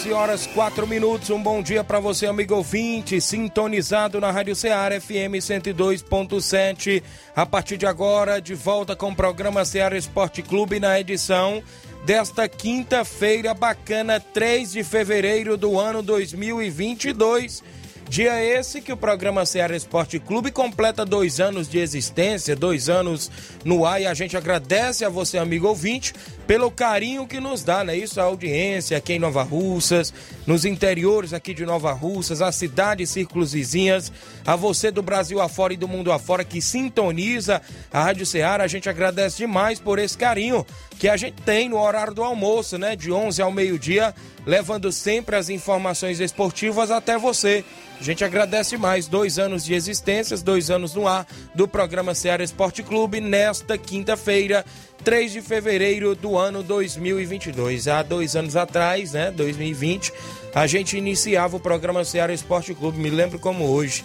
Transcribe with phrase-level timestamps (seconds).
[0.00, 1.28] 14 horas 4 minutos.
[1.28, 7.02] Um bom dia para você, amigo ouvinte, sintonizado na Rádio Ceará FM 102.7.
[7.36, 11.62] A partir de agora, de volta com o programa Ceará Esporte Clube na edição
[12.06, 17.62] desta quinta-feira bacana, 3 de fevereiro do ano 2022.
[18.10, 23.30] Dia esse que o programa Ceará Esporte Clube completa dois anos de existência, dois anos
[23.64, 26.12] no ar e a gente agradece a você, amigo ouvinte,
[26.50, 27.96] pelo carinho que nos dá, né?
[27.96, 30.12] Isso, a audiência aqui em Nova Russas,
[30.44, 34.12] nos interiores aqui de Nova Russas, a cidade e círculos vizinhas,
[34.44, 38.66] a você do Brasil afora e do mundo afora que sintoniza a Rádio Ceará, a
[38.66, 40.66] gente agradece demais por esse carinho
[40.98, 42.96] que a gente tem no horário do almoço, né?
[42.96, 44.12] De 11 ao meio-dia,
[44.44, 47.64] levando sempre as informações esportivas até você.
[48.00, 52.42] A gente agradece mais dois anos de existências, dois anos no ar do programa Ceará
[52.42, 54.64] Esporte Clube nesta quinta-feira,
[55.04, 57.88] 3 de fevereiro do ano 2022.
[57.88, 60.12] Há dois anos atrás, né, 2020,
[60.54, 64.04] a gente iniciava o programa Ceará Esporte Clube, me lembro como hoje.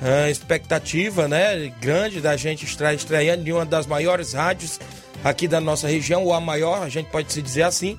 [0.00, 4.78] A expectativa, né, grande da gente estar estreando em uma das maiores rádios
[5.24, 7.98] aqui da nossa região, ou a maior, a gente pode se dizer assim.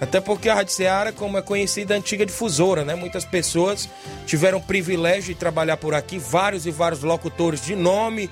[0.00, 2.94] Até porque a Rádio Ceará, como é conhecida, antiga difusora, né?
[2.94, 3.88] Muitas pessoas
[4.26, 8.30] tiveram o privilégio de trabalhar por aqui, vários e vários locutores de nome,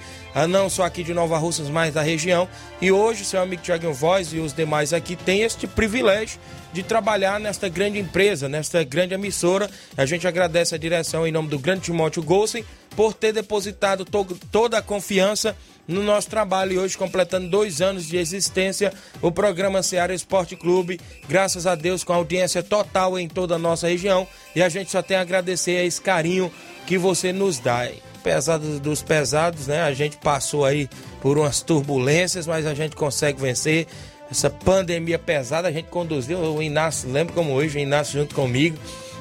[0.48, 2.48] não só aqui de Nova Russas, mas da região.
[2.80, 6.40] E hoje, seu amigo Tiago Voz e os demais aqui têm este privilégio
[6.72, 9.68] de trabalhar nesta grande empresa, nesta grande emissora.
[9.96, 14.24] A gente agradece a direção em nome do grande Timóteo Golsen por ter depositado to
[14.50, 15.56] toda a confiança
[15.88, 21.00] no nosso trabalho e hoje completando dois anos de existência, o programa Ceará Esporte Clube,
[21.26, 25.00] graças a Deus com audiência total em toda a nossa região e a gente só
[25.00, 26.52] tem a agradecer esse carinho
[26.86, 27.88] que você nos dá.
[28.22, 29.80] Pesados dos pesados, né?
[29.80, 30.90] A gente passou aí
[31.22, 33.86] por umas turbulências, mas a gente consegue vencer
[34.30, 35.68] essa pandemia pesada.
[35.68, 38.76] A gente conduziu, o Inácio, lembra como hoje, o Inácio junto comigo,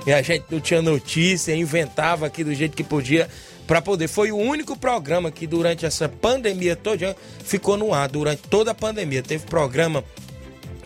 [0.05, 3.29] e a gente não tinha notícia, inventava aqui do jeito que podia
[3.67, 4.07] para poder.
[4.07, 8.73] Foi o único programa que durante essa pandemia toda ficou no ar, durante toda a
[8.73, 9.21] pandemia.
[9.21, 10.03] Teve programa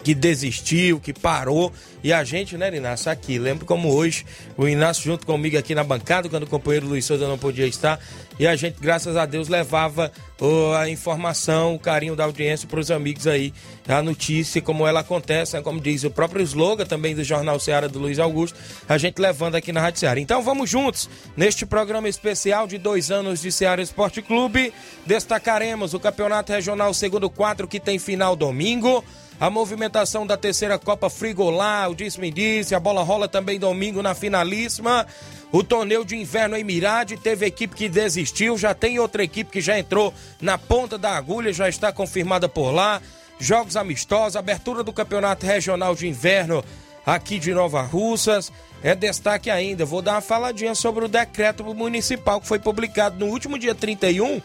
[0.03, 1.71] que desistiu, que parou.
[2.03, 3.37] E a gente, né, Inácio, aqui.
[3.37, 4.25] Lembro como hoje,
[4.57, 7.99] o Inácio junto comigo aqui na bancada, quando o companheiro Luiz Souza não podia estar.
[8.39, 12.79] E a gente, graças a Deus, levava oh, a informação, o carinho da audiência para
[12.79, 13.53] os amigos aí,
[13.87, 17.87] a notícia, como ela acontece, né, como diz o próprio slogan também do Jornal Ceará
[17.87, 18.57] do Luiz Augusto,
[18.89, 20.19] a gente levando aqui na Rádio Ceará.
[20.19, 21.07] Então vamos juntos,
[21.37, 24.73] neste programa especial de dois anos de Ceará Esporte Clube,
[25.05, 29.03] destacaremos o Campeonato Regional Segundo Quatro, que tem final domingo
[29.41, 34.13] a movimentação da terceira Copa Frigolá, o disse-me disse, a bola rola também domingo na
[34.13, 35.07] finalíssima.
[35.51, 39.59] O torneio de inverno em Mirade teve equipe que desistiu, já tem outra equipe que
[39.59, 43.01] já entrou na ponta da agulha, já está confirmada por lá.
[43.39, 46.63] Jogos amistosos, abertura do Campeonato Regional de Inverno
[47.03, 48.51] aqui de Nova Russas.
[48.83, 53.31] É destaque ainda, vou dar uma faladinha sobre o decreto municipal que foi publicado no
[53.31, 54.39] último dia 31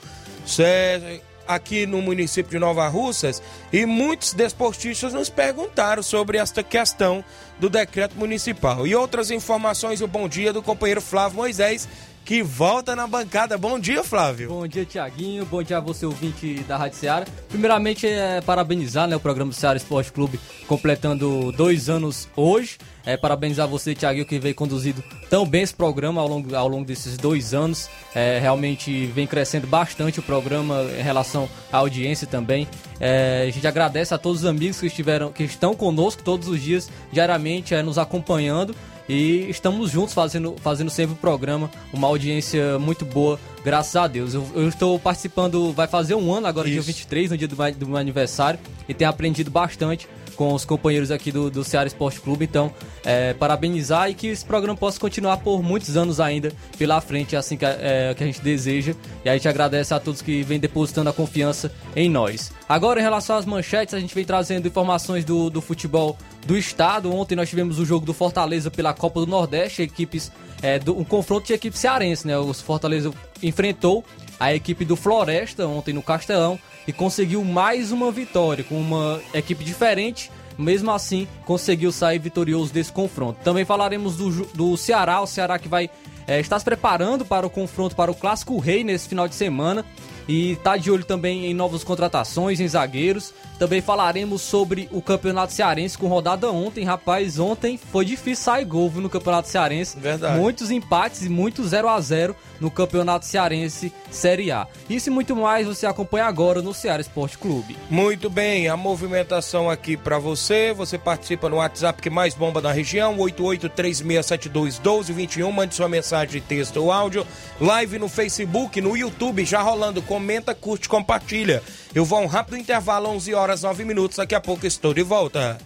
[1.47, 7.25] aqui no município de Nova Russas e muitos desportistas nos perguntaram sobre esta questão
[7.59, 8.87] do decreto municipal.
[8.87, 11.89] E outras informações, o bom dia do companheiro Flávio Moisés,
[12.26, 13.56] que volta na bancada.
[13.56, 14.49] Bom dia, Flávio.
[14.49, 15.46] Bom dia, Tiaguinho.
[15.46, 17.25] Bom dia a você, ouvinte da Rádio Seara.
[17.49, 22.78] Primeiramente, é parabenizar né, o programa do Seara Esporte Clube, completando dois anos hoje.
[23.06, 26.84] É, parabenizar você, Tiaguinho, que veio conduzido tão bem esse programa ao longo, ao longo
[26.84, 27.88] desses dois anos.
[28.12, 32.67] É, realmente vem crescendo bastante o programa em relação à audiência também.
[32.99, 36.61] É, a gente agradece a todos os amigos que, estiveram, que estão conosco todos os
[36.61, 38.75] dias, diariamente, é, nos acompanhando.
[39.08, 44.32] E estamos juntos fazendo, fazendo sempre o programa, uma audiência muito boa Graças a Deus.
[44.32, 46.75] Eu, eu, estou participando, vai fazer um ano agora, Isso.
[46.75, 51.11] dia 23, no dia do, do meu aniversário, e tenho aprendido bastante com os companheiros
[51.11, 52.44] aqui do, do Ceará Esporte Clube.
[52.44, 52.73] Então,
[53.05, 57.38] é, parabenizar e que esse programa possa continuar por muitos anos ainda pela frente, é
[57.38, 58.94] assim que, é, que a gente deseja.
[59.25, 62.53] E a gente agradece a todos que vêm depositando a confiança em nós.
[62.69, 66.17] Agora, em relação às manchetes, a gente vem trazendo informações do, do futebol
[66.47, 67.12] do estado.
[67.12, 70.31] Ontem nós tivemos o jogo do Fortaleza pela Copa do Nordeste, equipes
[70.62, 72.38] é, do, um confronto de equipe cearense, né?
[72.38, 73.12] O Fortaleza
[73.43, 74.05] enfrentou
[74.38, 79.65] a equipe do Floresta ontem no Castelão e conseguiu mais uma vitória com uma equipe
[79.65, 80.31] diferente.
[80.59, 83.38] Mesmo assim, conseguiu sair vitorioso desse confronto.
[83.44, 85.91] Também falaremos do, do Ceará, o Ceará que vai
[86.27, 89.85] é, estar se preparando para o confronto para o Clássico Rei nesse final de semana
[90.29, 93.33] e está de olho também em novas contratações, em zagueiros.
[93.59, 96.85] Também falaremos sobre o Campeonato Cearense com rodada ontem.
[96.85, 99.99] Rapaz, ontem foi difícil sair gol no Campeonato Cearense.
[99.99, 100.38] Verdade.
[100.38, 104.67] Muitos empates e muito 0 a 0 no Campeonato Cearense Série A.
[104.88, 107.76] Isso e muito mais você acompanha agora no Ceará Esporte Clube.
[107.91, 110.73] Muito bem, a movimentação aqui para você.
[110.73, 115.53] Você participa no WhatsApp que mais bomba na região, 8836721221.
[115.53, 117.26] Mande sua mensagem texto ou áudio.
[117.61, 120.00] Live no Facebook, no YouTube, já rolando.
[120.02, 121.61] Comenta, curte, compartilha.
[121.94, 124.17] Eu vou a um rápido intervalo, 11 horas 9 minutos.
[124.19, 125.59] Daqui a pouco estou de volta.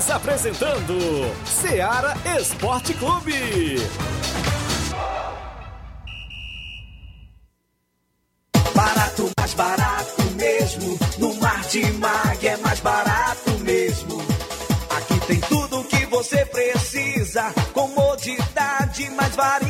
[0.00, 0.96] Estamos apresentando
[1.44, 3.76] Seara Esporte Clube.
[8.74, 10.98] Barato, mais barato mesmo.
[11.18, 14.22] No Martimag é mais barato mesmo.
[14.96, 17.52] Aqui tem tudo o que você precisa.
[17.74, 19.69] Comodidade, mais variedade.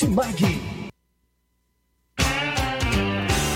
[0.07, 0.80] Martimag.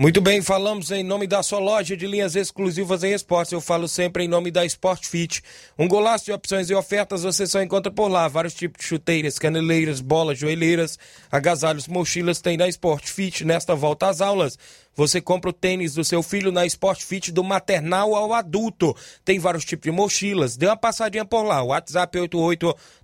[0.00, 3.52] Muito bem, falamos em nome da sua loja de linhas exclusivas em esportes.
[3.52, 5.42] Eu falo sempre em nome da Sport Fit.
[5.76, 8.28] Um golaço de opções e ofertas você só encontra por lá.
[8.28, 10.96] Vários tipos de chuteiras, caneleiras, bolas, joelheiras,
[11.32, 13.44] agasalhos, mochilas tem na Sport Fit.
[13.44, 14.56] Nesta volta às aulas,
[14.98, 18.96] você compra o tênis do seu filho na Sport Fit do maternal ao adulto.
[19.24, 20.56] Tem vários tipos de mochilas.
[20.56, 21.62] Dê uma passadinha por lá.
[21.62, 22.18] WhatsApp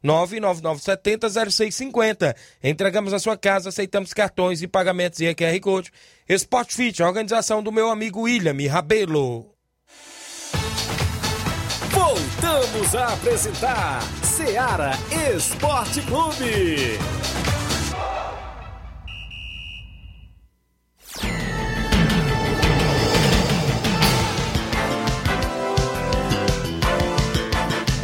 [0.02, 2.34] 88999700650.
[2.64, 5.92] Entregamos a sua casa, aceitamos cartões e pagamentos e QR Code.
[6.28, 9.54] Sport Fit, a organização do meu amigo William Rabelo.
[11.90, 14.98] Voltamos a apresentar Seara
[15.32, 16.98] Esporte Clube.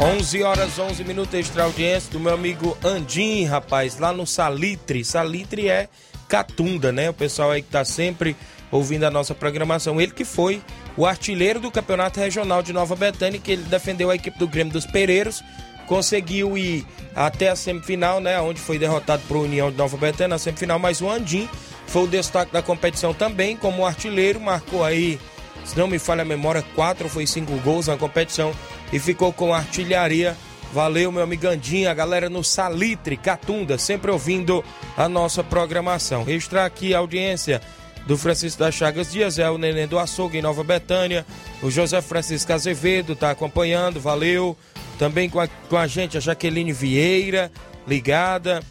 [0.03, 5.05] 11 horas 11 minutos extra audiência do meu amigo Andim, rapaz, lá no Salitre.
[5.05, 5.87] Salitre é
[6.27, 7.11] Catunda, né?
[7.11, 8.35] O pessoal aí que tá sempre
[8.71, 10.01] ouvindo a nossa programação.
[10.01, 10.59] Ele que foi
[10.97, 14.73] o artilheiro do Campeonato Regional de Nova Betânia, que ele defendeu a equipe do Grêmio
[14.73, 15.43] dos Pereiros,
[15.85, 16.83] conseguiu ir
[17.15, 18.41] até a semifinal, né?
[18.41, 21.47] Onde foi derrotado por União de Nova Betânia na semifinal, mas o Andim
[21.85, 25.19] foi o destaque da competição também, como artilheiro, marcou aí,
[25.63, 28.51] se não me falha a memória, quatro foi cinco gols na competição
[28.91, 30.35] e ficou com artilharia.
[30.73, 34.63] Valeu, meu amigo Andinho, a galera no Salitre, Catunda, sempre ouvindo
[34.95, 36.23] a nossa programação.
[36.23, 37.61] Registrar aqui a audiência
[38.07, 41.25] do Francisco das Chagas Dias, é o Neném do Açougue em Nova Betânia.
[41.61, 44.57] O José Francisco Azevedo está acompanhando, valeu.
[44.97, 47.51] Também com a, com a gente a Jaqueline Vieira,
[47.87, 48.63] ligada.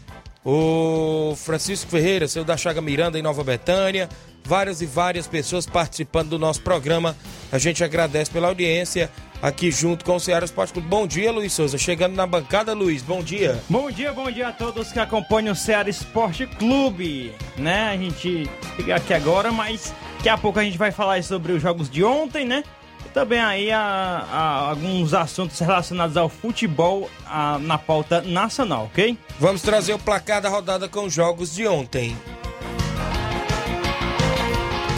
[0.43, 4.09] O Francisco Ferreira, seu da Chaga Miranda em Nova Betânia.
[4.45, 7.15] Várias e várias pessoas participando do nosso programa.
[7.51, 9.09] A gente agradece pela audiência
[9.41, 10.87] aqui junto com o Ceará Esporte Clube.
[10.87, 11.77] Bom dia, Luiz Souza.
[11.77, 13.01] Chegando na bancada, Luiz.
[13.01, 13.59] Bom dia.
[13.69, 17.33] Bom dia, bom dia a todos que acompanham o Ceará Esporte Clube.
[17.57, 17.89] Né?
[17.89, 21.59] A gente fica aqui agora, mas Daqui a pouco a gente vai falar sobre os
[21.59, 22.63] jogos de ontem, né?
[23.03, 23.79] E também aí a,
[24.31, 29.17] a- alguns assuntos relacionados ao futebol a- na pauta nacional, ok?
[29.39, 32.15] Vamos trazer o placar da rodada com os jogos de ontem.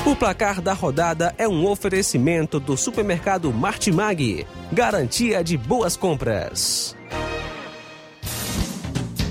[0.06, 4.46] O placar da rodada é um oferecimento do supermercado Martimag.
[4.70, 6.94] Garantia de boas compras.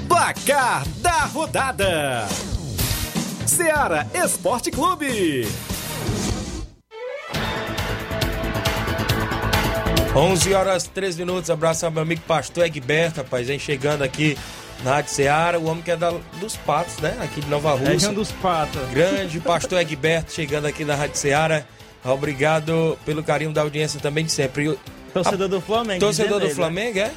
[0.08, 2.26] Placar da rodada:
[3.46, 5.46] Seara Esporte Clube.
[10.16, 11.50] 11 horas 3 minutos.
[11.50, 13.46] Abraço ao meu amigo Pastor Egberto, rapaz.
[13.46, 14.38] Vem chegando aqui
[14.84, 15.58] na Rádio Seara.
[15.58, 17.16] O homem que é da- dos patos, né?
[17.20, 17.88] Aqui de Nova Rússia.
[17.92, 18.80] Região dos Patos.
[18.90, 21.66] Grande Pastor Egberto chegando aqui na Rádio Seara.
[22.04, 24.78] Obrigado pelo carinho da audiência também de sempre.
[25.14, 26.00] Torcedor do Flamengo.
[26.00, 26.54] Torcedor do né?
[26.54, 27.10] Flamengo, é?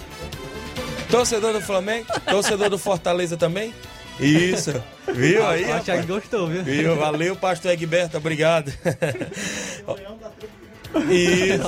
[1.09, 2.05] Torcedor do Flamengo?
[2.29, 3.73] Torcedor do Fortaleza também?
[4.19, 4.73] Isso.
[5.13, 5.63] Viu aí?
[5.63, 5.83] O rapaz?
[5.85, 6.63] Thiago gostou, viu?
[6.63, 6.95] Viu?
[6.95, 8.71] Valeu, pastor Egberto, obrigado.
[11.09, 11.63] Isso.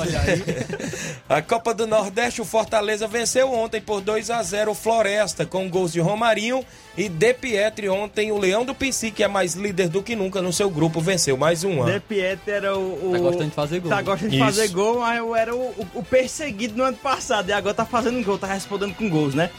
[1.29, 5.69] A Copa do Nordeste, o Fortaleza venceu ontem por 2 a 0 o Floresta, com
[5.69, 6.63] gols de Romarinho
[6.97, 7.89] e De Pietri.
[7.89, 10.99] Ontem, o Leão do Pici, que é mais líder do que nunca no seu grupo,
[11.01, 12.01] venceu mais um De ano.
[12.01, 13.89] Pietro era o, o- Tá gostando de fazer gol.
[13.89, 14.45] Tá gostando de Isso.
[14.45, 17.49] fazer gol, mas eu era o, o- o perseguido no ano passado.
[17.49, 19.49] E agora tá fazendo gol, tá respondendo com gols, né?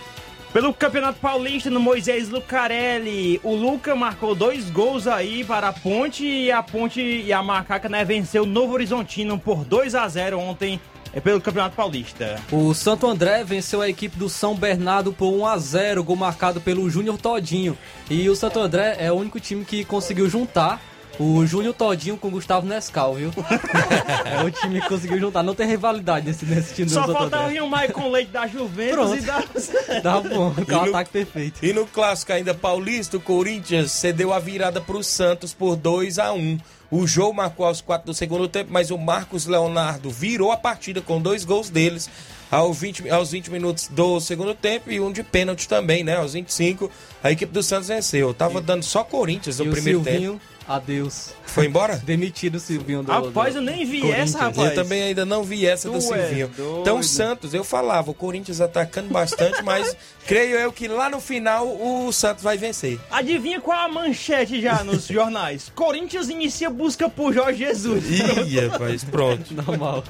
[0.52, 6.24] Pelo Campeonato Paulista, no Moisés Lucarelli, o Luca marcou dois gols aí para a Ponte
[6.24, 10.38] e a Ponte e a Macaca, né, venceu o Novo Horizontino por 2 a 0
[10.38, 10.80] ontem
[11.12, 12.40] é, pelo Campeonato Paulista.
[12.50, 16.62] O Santo André venceu a equipe do São Bernardo por 1 a 0 gol marcado
[16.62, 17.76] pelo Júnior Todinho.
[18.08, 20.80] E o Santo André é o único time que conseguiu juntar
[21.18, 23.30] o Júnior Todinho com o Gustavo Nescau, viu?
[24.24, 25.42] é o time que conseguiu juntar.
[25.42, 27.54] Não tem rivalidade nesse, nesse time do Só faltava André.
[27.54, 29.16] vir o Maicon Leite da Juventus Pronto.
[29.16, 29.42] e da...
[30.00, 31.64] Dá bom, E o no- ataque perfeito.
[31.64, 36.18] E no clássico ainda paulista, o Corinthians cedeu a virada para o Santos por 2
[36.18, 36.58] a 1
[36.90, 41.00] O jogo marcou aos 4 do segundo tempo, mas o Marcos Leonardo virou a partida
[41.00, 42.08] com dois gols deles
[42.50, 46.16] aos 20, aos 20 minutos do segundo tempo e um de pênalti também, né?
[46.16, 46.90] Aos 25,
[47.22, 48.32] a equipe do Santos venceu.
[48.32, 50.40] Tava dando só Corinthians no E o primeiro tempo.
[50.68, 51.30] Adeus.
[51.46, 51.96] Foi embora?
[52.04, 53.10] Demitido o Silvinho do.
[53.10, 54.68] Rapaz, do eu nem vi essa, rapaz.
[54.70, 56.48] Eu também ainda não vi essa do Tu é Silvinho.
[56.48, 56.80] doido.
[56.82, 59.96] Então, o Santos, eu falava, o Corinthians atacando bastante, mas
[60.26, 63.00] creio eu que lá no final o Santos vai vencer.
[63.10, 65.72] Adivinha qual a manchete já nos jornais?
[65.74, 68.04] Corinthians inicia busca por Jorge Jesus.
[68.10, 69.54] Ih, rapaz, pronto.
[69.54, 70.04] Normal.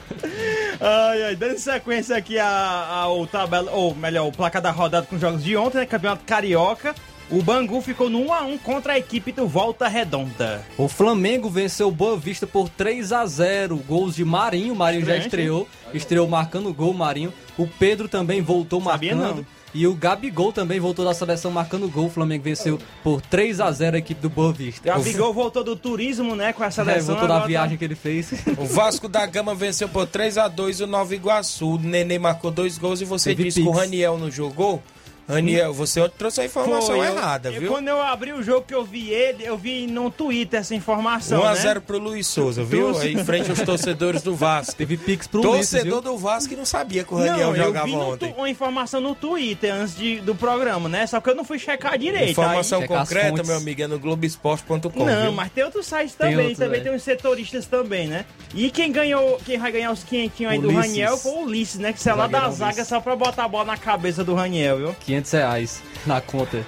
[0.80, 5.14] Ai, ai, dando sequência aqui a- ao tabela, ou melhor, o placar da rodada com
[5.16, 5.86] os jogos de ontem, né?
[5.86, 6.94] Campeonato Carioca.
[7.30, 10.64] O Bangu ficou no 1x1 contra a equipe do Volta Redonda.
[10.78, 14.75] O Flamengo venceu o Boa Vista por 3 a 0 Gols de Marinho.
[14.75, 15.68] Marinho já Estranho, estreou.
[15.92, 17.32] Estreou marcando gol, Marinho.
[17.58, 19.37] O Pedro também voltou Sabia marcando.
[19.38, 19.47] não.
[19.75, 22.06] E o Gabigol também voltou da seleção marcando gol.
[22.06, 24.82] O Flamengo venceu por 3 a 0 a equipe do Boa Vista.
[24.88, 27.08] Gabigol voltou do turismo, né, com a É, seleção.
[27.14, 28.32] voltou da tá- viagem que ele fez.
[28.56, 31.73] O Vasco da Gama venceu por 3 a 2 o Nova Iguaçu.
[31.75, 33.70] O Nenê marcou dois gols e você Teve disse que o.
[33.70, 34.82] Raniel não jogou.
[35.28, 37.70] Raniel, você trouxe a informação Foi, eu- errada, eu- viu?
[37.70, 41.42] Quando eu abri o jogo que eu vi ele, eu vi no Twitter essa informação,
[41.42, 41.82] 1x0 né?
[41.87, 42.97] pro Luiz Souza, viu?
[42.99, 44.75] Aí em frente aos torcedores do Vasco.
[44.78, 46.12] Teve pix pro Ulisses, Torcedor viu?
[46.12, 48.35] do Vasco que não sabia que o Raniel Não, eu jogava vi no ontem.
[48.37, 51.06] uma informação no Twitter antes de- do programa, né?
[51.06, 52.30] Só que eu não fui checar direito.
[52.30, 55.04] Informação aí- concreta, meu amigo, é no Globoesporte.com.
[55.04, 55.32] Não, viu?
[55.32, 56.82] mas tem outros sites Tem também, outros, também é.
[56.85, 58.25] tem os setoristas também, né?
[58.54, 60.87] E quem ganhou, quem vai ganhar os quinhentinhos aí do Ulisses.
[60.87, 61.92] Raniel foi o Ulisses, né?
[61.92, 62.88] Que saiu lá da zaga Ulisses.
[62.88, 64.97] só pra botar a bola na cabeça do Raniel, viu?
[65.04, 66.64] 500 reais na conta.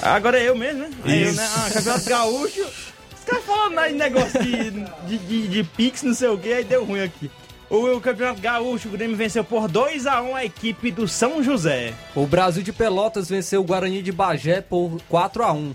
[0.00, 0.90] Agora é eu mesmo, né?
[1.04, 1.48] Aí eu, né?
[1.56, 2.62] Ah, Campeonato Gaúcho.
[2.62, 6.64] Os caras falando aí negócio de, de, de, de Pix, não sei o que, aí
[6.64, 7.30] deu ruim aqui.
[7.70, 11.94] O, o Campeonato Gaúcho, o Grêmio venceu por 2x1 a equipe do São José.
[12.14, 15.74] O Brasil de Pelotas venceu o Guarani de Bagé por 4 a 1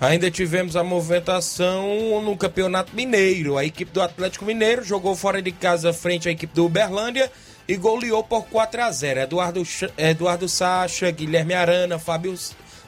[0.00, 3.56] Ainda tivemos a movimentação no Campeonato Mineiro.
[3.56, 7.30] A equipe do Atlético Mineiro jogou fora de casa frente à equipe do Uberlândia
[7.68, 9.62] e goleou por 4 a 0 Eduardo,
[9.96, 12.34] Eduardo Sacha, Guilherme Arana, Fábio,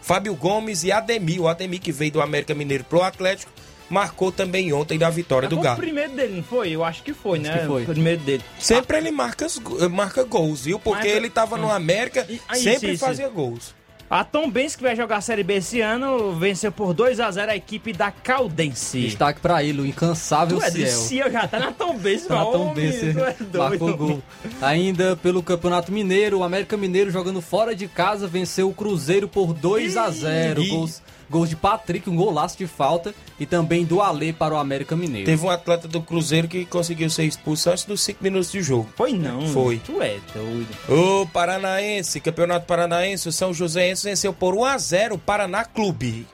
[0.02, 1.40] Fábio Gomes e Ademir.
[1.40, 3.52] O Ademir, que veio do América Mineiro pro Atlético,
[3.88, 5.76] marcou também ontem da vitória do Foi o Galo.
[5.78, 6.70] primeiro dele, não foi?
[6.70, 7.58] Eu acho que foi, né?
[7.58, 7.82] que foi.
[7.82, 8.42] O primeiro dele.
[8.58, 9.46] Sempre ele marca,
[9.90, 10.78] marca gols, viu?
[10.78, 13.04] Porque Mas- ele tava no América, E- ah, isso, sempre isso.
[13.04, 13.74] fazia gols.
[14.08, 17.56] A Tom Benz, que vai jogar a Série B esse ano, venceu por 2x0 a
[17.56, 19.00] equipe da Caldense.
[19.00, 20.88] Destaque pra ele, o incansável Tu é Ciel.
[20.90, 23.58] Ciel, já tá na Tom Benz, Tá Homem, bem, tu é doido.
[23.58, 24.22] marcou gol.
[24.60, 29.52] Ainda pelo Campeonato Mineiro, o América Mineiro jogando fora de casa venceu o Cruzeiro por
[29.54, 30.68] 2 a 0 Ih.
[30.68, 34.96] gols, gols de Patrick, um golaço de falta e também do Alê para o América
[34.96, 35.26] Mineiro.
[35.26, 38.88] Teve um atleta do Cruzeiro que conseguiu ser expulso antes dos 5 minutos de jogo.
[38.96, 39.46] Foi não.
[39.48, 39.78] Foi.
[39.78, 40.68] Tu é doido.
[40.88, 46.26] O Paranaense, Campeonato Paranaense, o São Joséense venceu por 1 a 0 o Paraná Clube.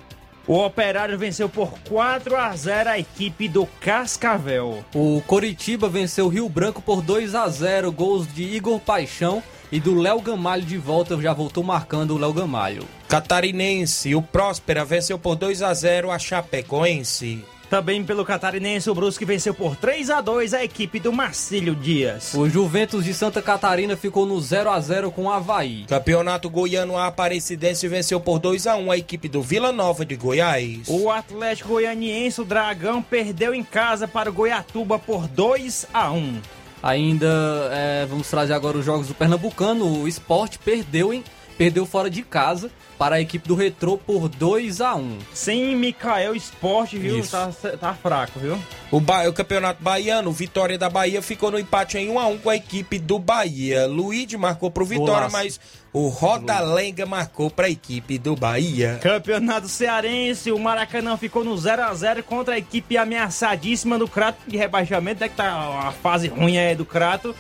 [0.47, 4.85] O Operário venceu por 4 a 0 a equipe do Cascavel.
[4.95, 9.79] O Coritiba venceu o Rio Branco por 2 a 0 gols de Igor Paixão e
[9.79, 12.85] do Léo Gamalho de volta, já voltou marcando o Léo Gamalho.
[13.09, 17.45] Catarinense, o Próspera venceu por 2 a 0 a Chapecoense.
[17.71, 22.35] Também pelo Catarinense, o Brusque venceu por 3 a 2 a equipe do Marcílio Dias.
[22.35, 25.85] O Juventus de Santa Catarina ficou no 0 a 0 com o Havaí.
[25.87, 30.17] Campeonato Goiano a Aparecidense venceu por 2 a 1 a equipe do Vila Nova de
[30.17, 30.89] Goiás.
[30.89, 36.60] O Atlético Goianiense, o Dragão, perdeu em casa para o Goiatuba por 2 a 1
[36.83, 37.27] Ainda
[37.73, 40.03] é, vamos trazer agora os jogos do Pernambucano.
[40.03, 41.23] O esporte perdeu, em,
[41.61, 46.35] perdeu fora de casa para a equipe do Retrô por 2 a 1 Sem Mikael
[46.35, 47.23] Esporte, viu?
[47.27, 48.59] Tá, tá, fraco, viu?
[48.91, 49.29] O, ba...
[49.29, 52.49] o Campeonato Baiano, o Vitória da Bahia ficou no empate em 1 a 1 com
[52.49, 53.87] a equipe do Bahia.
[53.87, 55.33] Luiz marcou pro Vitória, Golaço.
[55.37, 55.61] mas
[55.93, 58.99] o Rodalenga marcou para a equipe do Bahia.
[59.03, 64.39] Campeonato Cearense, o Maracanã ficou no 0 a 0 contra a equipe ameaçadíssima do Crato
[64.47, 65.53] de rebaixamento, é que tá
[65.89, 67.37] a fase ruim é do Crato.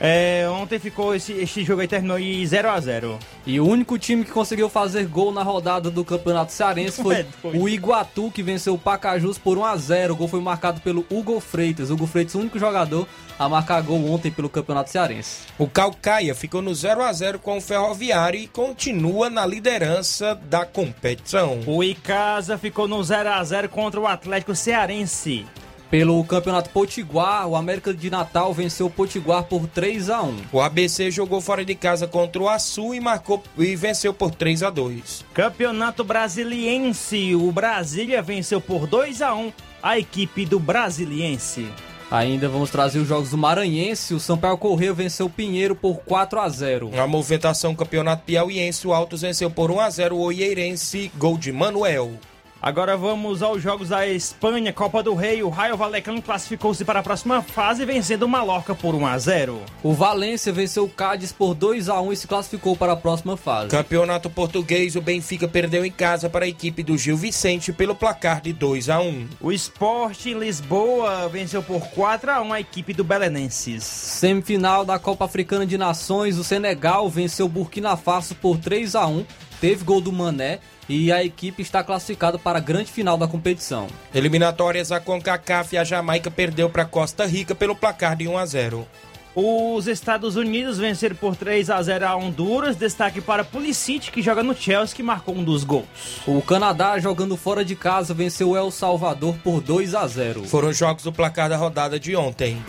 [0.00, 3.98] É, ontem ficou esse, esse jogo aí terminou em 0 a 0 E o único
[3.98, 7.58] time que conseguiu fazer gol na rodada do Campeonato Cearense foi, é, foi.
[7.58, 11.06] o Iguatu, que venceu o Pacajus por 1 a 0 O gol foi marcado pelo
[11.10, 11.90] Hugo Freitas.
[11.90, 13.06] Hugo Freitas, o único jogador
[13.38, 15.46] a marcar gol ontem pelo Campeonato Cearense.
[15.58, 20.64] O Calcaia ficou no 0 a 0 com o Ferroviário e continua na liderança da
[20.64, 21.60] competição.
[21.66, 25.46] O Icasa ficou no 0 a 0 contra o Atlético Cearense.
[25.94, 30.36] Pelo Campeonato Potiguar, o América de Natal venceu o Potiguar por 3 a 1.
[30.50, 34.64] O ABC jogou fora de casa contra o Açu e marcou e venceu por 3
[34.64, 35.24] a 2.
[35.32, 41.68] Campeonato Brasiliense, o Brasília venceu por 2 a 1 a equipe do Brasiliense.
[42.10, 44.14] Ainda vamos trazer os jogos do Maranhense.
[44.14, 46.90] O Sampaio Correia venceu o Pinheiro por 4 a 0.
[46.92, 51.52] Na movimentação Campeonato Piauiense, o Altos venceu por 1 a 0 o Oieirense, gol de
[51.52, 52.18] Manuel.
[52.64, 55.42] Agora vamos aos jogos da Espanha, Copa do Rei.
[55.42, 59.60] O Raio Valecano classificou-se para a próxima fase, vencendo o Mallorca por 1 a 0.
[59.82, 63.36] O Valência venceu o Cádiz por 2 a 1 e se classificou para a próxima
[63.36, 63.68] fase.
[63.68, 68.40] Campeonato Português, o Benfica perdeu em casa para a equipe do Gil Vicente pelo placar
[68.40, 69.28] de 2 a 1.
[69.42, 73.84] O Sport em Lisboa venceu por 4 a 1 a equipe do Belenenses.
[73.84, 79.06] Semifinal da Copa Africana de Nações, o Senegal venceu o Burkina Faso por 3 a
[79.06, 79.26] 1
[79.60, 83.86] teve gol do Mané e a equipe está classificada para a grande final da competição.
[84.14, 88.46] Eliminatórias a CONCACAF e a Jamaica perdeu para Costa Rica pelo placar de 1 a
[88.46, 88.88] 0.
[89.36, 92.76] Os Estados Unidos venceram por 3 a 0 a Honduras.
[92.76, 95.86] Destaque para Pulisic, que joga no Chelsea, que marcou um dos gols.
[96.24, 100.44] O Canadá, jogando fora de casa, venceu o El Salvador por 2 a 0.
[100.44, 102.62] Foram os jogos do placar da rodada de ontem.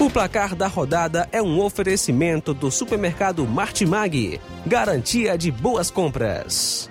[0.00, 4.40] O placar da rodada é um oferecimento do supermercado Martimag.
[4.66, 6.88] Garantia de boas compras.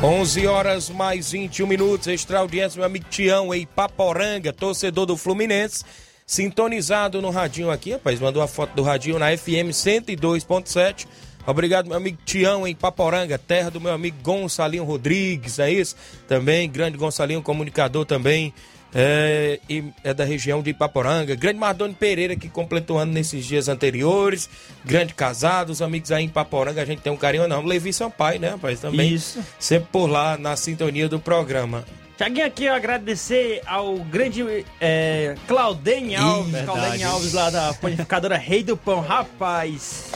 [0.00, 2.06] 11 horas mais 21 minutos.
[2.06, 5.84] Extra audiência, meu amigo Tião em Paporanga, torcedor do Fluminense.
[6.24, 8.20] Sintonizado no radinho aqui, rapaz.
[8.20, 11.08] Mandou a foto do radinho na FM 102.7.
[11.48, 15.96] Obrigado, meu amigo Tião em Paporanga, terra do meu amigo Gonçalinho Rodrigues, é isso?
[16.28, 18.54] Também, grande Gonçalinho, comunicador também
[18.94, 21.34] é, e é da região de Ipaporanga.
[21.34, 24.48] Grande Mardoni Pereira, que completou ano nesses dias anteriores.
[24.84, 27.62] Grande casado, os amigos aí em Ipaporanga, a gente tem um carinho não.
[27.62, 28.80] Levi Sampaio, né, rapaz?
[28.80, 29.12] Também.
[29.12, 29.42] Isso.
[29.58, 31.84] Sempre por lá na sintonia do programa.
[32.16, 38.62] Tiaguinho aqui, eu agradecer ao grande é, Claudene Alves, Claudene Alves lá da panificadora Rei
[38.62, 40.12] do Pão, rapaz.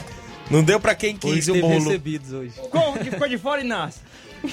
[0.49, 1.73] Não deu pra quem quis hoje o bolo.
[1.73, 2.53] recebidos hoje.
[2.71, 4.01] Como que ficou de fora, Inácio?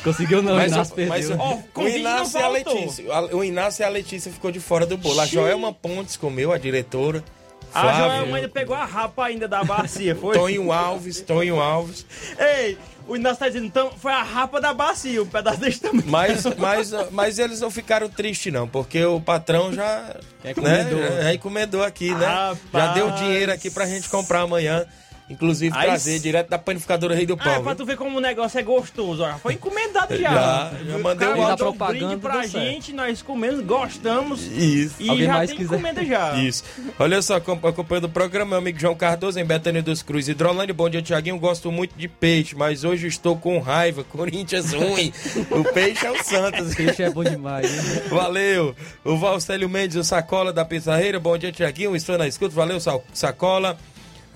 [0.03, 1.09] Conseguiu não, mas, o Inácio perdeu.
[1.09, 4.87] Mas, oh, o, Inácio e a Letícia, o Inácio e a Letícia ficou de fora
[4.87, 5.20] do bolo.
[5.20, 7.22] A Joelma Pontes comeu, a diretora.
[7.70, 10.35] Flávio, a Joelma ainda pegou a rapa ainda da bacia, foi?
[10.35, 12.07] Tonho Alves, Tonho Alves.
[12.38, 16.05] Ei, o Inácio tá dizendo, então foi a rapa da bacia, um pedaço desse tamanho.
[16.07, 20.16] Mas, mas, mas eles não ficaram tristes, não, porque o patrão já.
[20.44, 20.99] Encomendou.
[20.99, 22.27] Né, já encomendou aqui, né?
[22.27, 22.59] Rapaz.
[22.72, 24.87] Já deu dinheiro aqui pra gente comprar amanhã.
[25.28, 27.46] Inclusive, Aí, trazer direto da panificadora Rei do Pão.
[27.52, 29.24] Ah, é pra tu ver como o negócio é gostoso.
[29.24, 29.32] Ó.
[29.38, 30.30] Foi encomendado já.
[30.30, 34.42] já, já mandei um áudio propaganda pra gente, nós comemos, gostamos.
[34.46, 34.94] Isso.
[35.00, 35.74] E Alguém já mais tem quiser.
[35.74, 36.34] encomenda já.
[36.36, 36.62] Isso.
[36.98, 40.72] Olha só, acompanhando o programa, meu amigo João Cardoso, em Betânia dos Cruz, Hidrolândia.
[40.72, 41.38] Bom dia, Tiaguinho.
[41.40, 44.04] Gosto muito de peixe, mas hoje estou com raiva.
[44.16, 45.12] Corinthians ruim.
[45.50, 46.72] o peixe é o Santos.
[46.72, 47.66] O peixe é bom demais.
[47.68, 48.02] Hein?
[48.10, 48.76] Valeu.
[49.04, 51.18] O Valcélio Mendes, o Sacola da Pizarreira.
[51.18, 51.96] Bom dia, Tiaguinho.
[51.96, 52.54] Estou na escuta.
[52.54, 52.78] Valeu,
[53.12, 53.76] Sacola.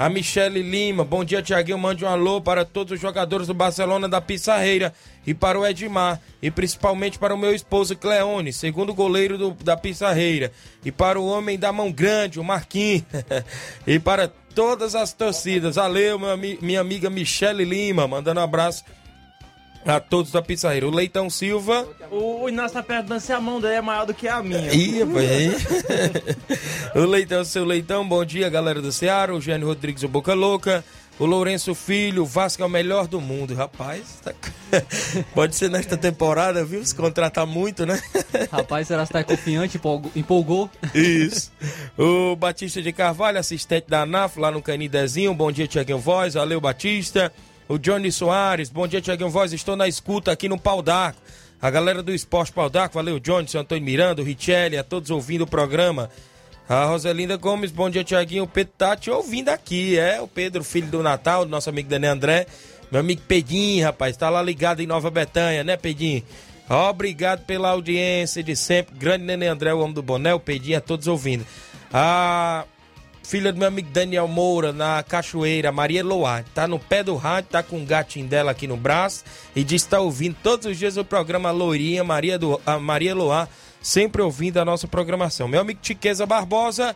[0.01, 4.09] A Michele Lima, bom dia Tiaguinho, mande um alô para todos os jogadores do Barcelona
[4.09, 4.95] da Pissarreira
[5.27, 9.77] e para o Edmar, e principalmente para o meu esposo Cleone, segundo goleiro do, da
[9.77, 13.05] Pissarreira, e para o homem da mão grande, o Marquinhos,
[13.87, 15.77] e para todas as torcidas.
[15.77, 16.19] Valeu,
[16.63, 18.83] minha amiga Michele Lima, mandando um abraço
[19.85, 20.87] a todos da Pizzaria.
[20.87, 21.87] O Leitão Silva.
[22.11, 24.73] O, Inácio tá perguntando se a mão dele é maior do que a minha.
[24.73, 25.66] Ih, rapaz,
[26.95, 29.35] o Leitão, seu Leitão, bom dia, galera do Ceará.
[29.35, 30.85] O Gênio Rodrigues, o Boca Louca.
[31.19, 33.55] O Lourenço Filho, o Vasco é o melhor do mundo.
[33.55, 34.33] Rapaz, tá-
[35.35, 36.83] pode ser nesta temporada, viu?
[36.85, 38.01] Se contratar muito, né?
[38.51, 39.77] Rapaz, será que tá confiante?
[39.77, 40.11] Empolgou?
[40.16, 40.71] empolgou?
[40.95, 41.53] Isso.
[41.99, 45.35] O Batista de Carvalho, assistente da ANAF, lá no Canidezinho.
[45.35, 46.35] Bom dia, Tiaguinho Voz.
[46.35, 47.31] Valeu, Batista.
[47.71, 48.69] O Johnny Soares.
[48.69, 49.53] Bom dia, Tiaguinho Voz.
[49.53, 51.21] Estou na escuta aqui no Pau d'Arco.
[51.63, 52.97] A galera do Esporte Pau d'Arco.
[52.97, 56.11] Valeu, Johnny, seu Antônio Miranda, o Richelli, a todos ouvindo o programa.
[56.69, 58.43] A Roselinda Gomes, bom dia, Tiaguinho.
[58.43, 60.21] O Pedro tá te ouvindo aqui, é?
[60.21, 62.45] O Pedro, filho do Natal, do nosso amigo Daniel André.
[62.91, 66.25] Meu amigo Pedinho, rapaz, tá lá ligado em Nova Betânia, né, Pedinho?
[66.69, 68.97] Obrigado pela audiência de sempre.
[68.99, 71.47] Grande Nenê André, o homem do boné, o Pedinho, a todos ouvindo.
[71.93, 72.65] A
[73.31, 77.51] filha do meu amigo Daniel Moura, na Cachoeira, Maria Loá, tá no pé do rádio,
[77.51, 79.23] tá com um gatinho dela aqui no braço
[79.55, 83.14] e diz que tá ouvindo todos os dias o programa Lourinha, Maria, do, a Maria
[83.14, 83.47] Loá,
[83.81, 85.47] sempre ouvindo a nossa programação.
[85.47, 86.93] Meu amigo Tiqueza Barbosa,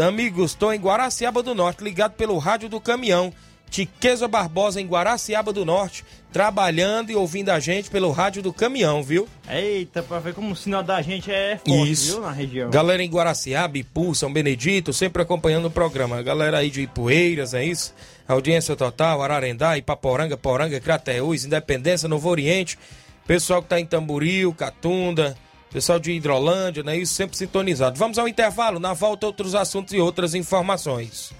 [0.00, 3.32] amigos, estou em Guaraciaba do Norte, ligado pelo rádio do caminhão.
[3.68, 9.02] Tiqueza Barbosa em Guaraciaba do Norte, trabalhando e ouvindo a gente pelo rádio do caminhão,
[9.02, 9.28] viu?
[9.48, 12.12] Eita, pra ver como o sinal da gente é forte, Isso.
[12.14, 12.70] viu, na região.
[12.70, 16.22] Galera em Guaraciaba, Ipu, São Benedito, sempre acompanhando o programa.
[16.22, 17.94] Galera aí de Ipueiras, é isso?
[18.26, 22.78] Audiência total, Ararendá, Ipaporanga, Poranga, Crateús, Independência, Novo Oriente.
[23.26, 25.36] Pessoal que tá em Tamboril, Catunda,
[25.70, 26.96] pessoal de Hidrolândia, né?
[26.96, 27.98] Isso sempre sintonizado.
[27.98, 31.32] Vamos ao intervalo, na volta outros assuntos e outras informações.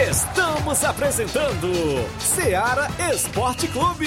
[0.00, 1.72] Estamos apresentando
[2.20, 4.06] Seara Esporte Clube.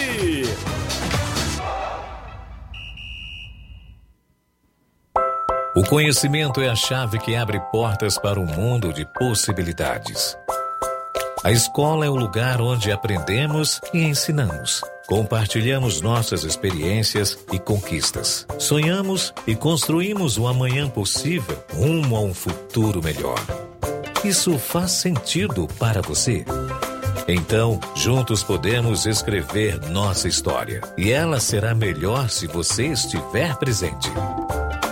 [5.76, 10.38] O conhecimento é a chave que abre portas para um mundo de possibilidades.
[11.44, 14.82] A escola é o lugar onde aprendemos e ensinamos.
[15.08, 18.48] Compartilhamos nossas experiências e conquistas.
[18.58, 23.40] Sonhamos e construímos o amanhã possível rumo a um futuro melhor.
[24.24, 26.46] Isso faz sentido para você?
[27.28, 30.82] Então, juntos podemos escrever nossa história.
[30.96, 34.12] E ela será melhor se você estiver presente.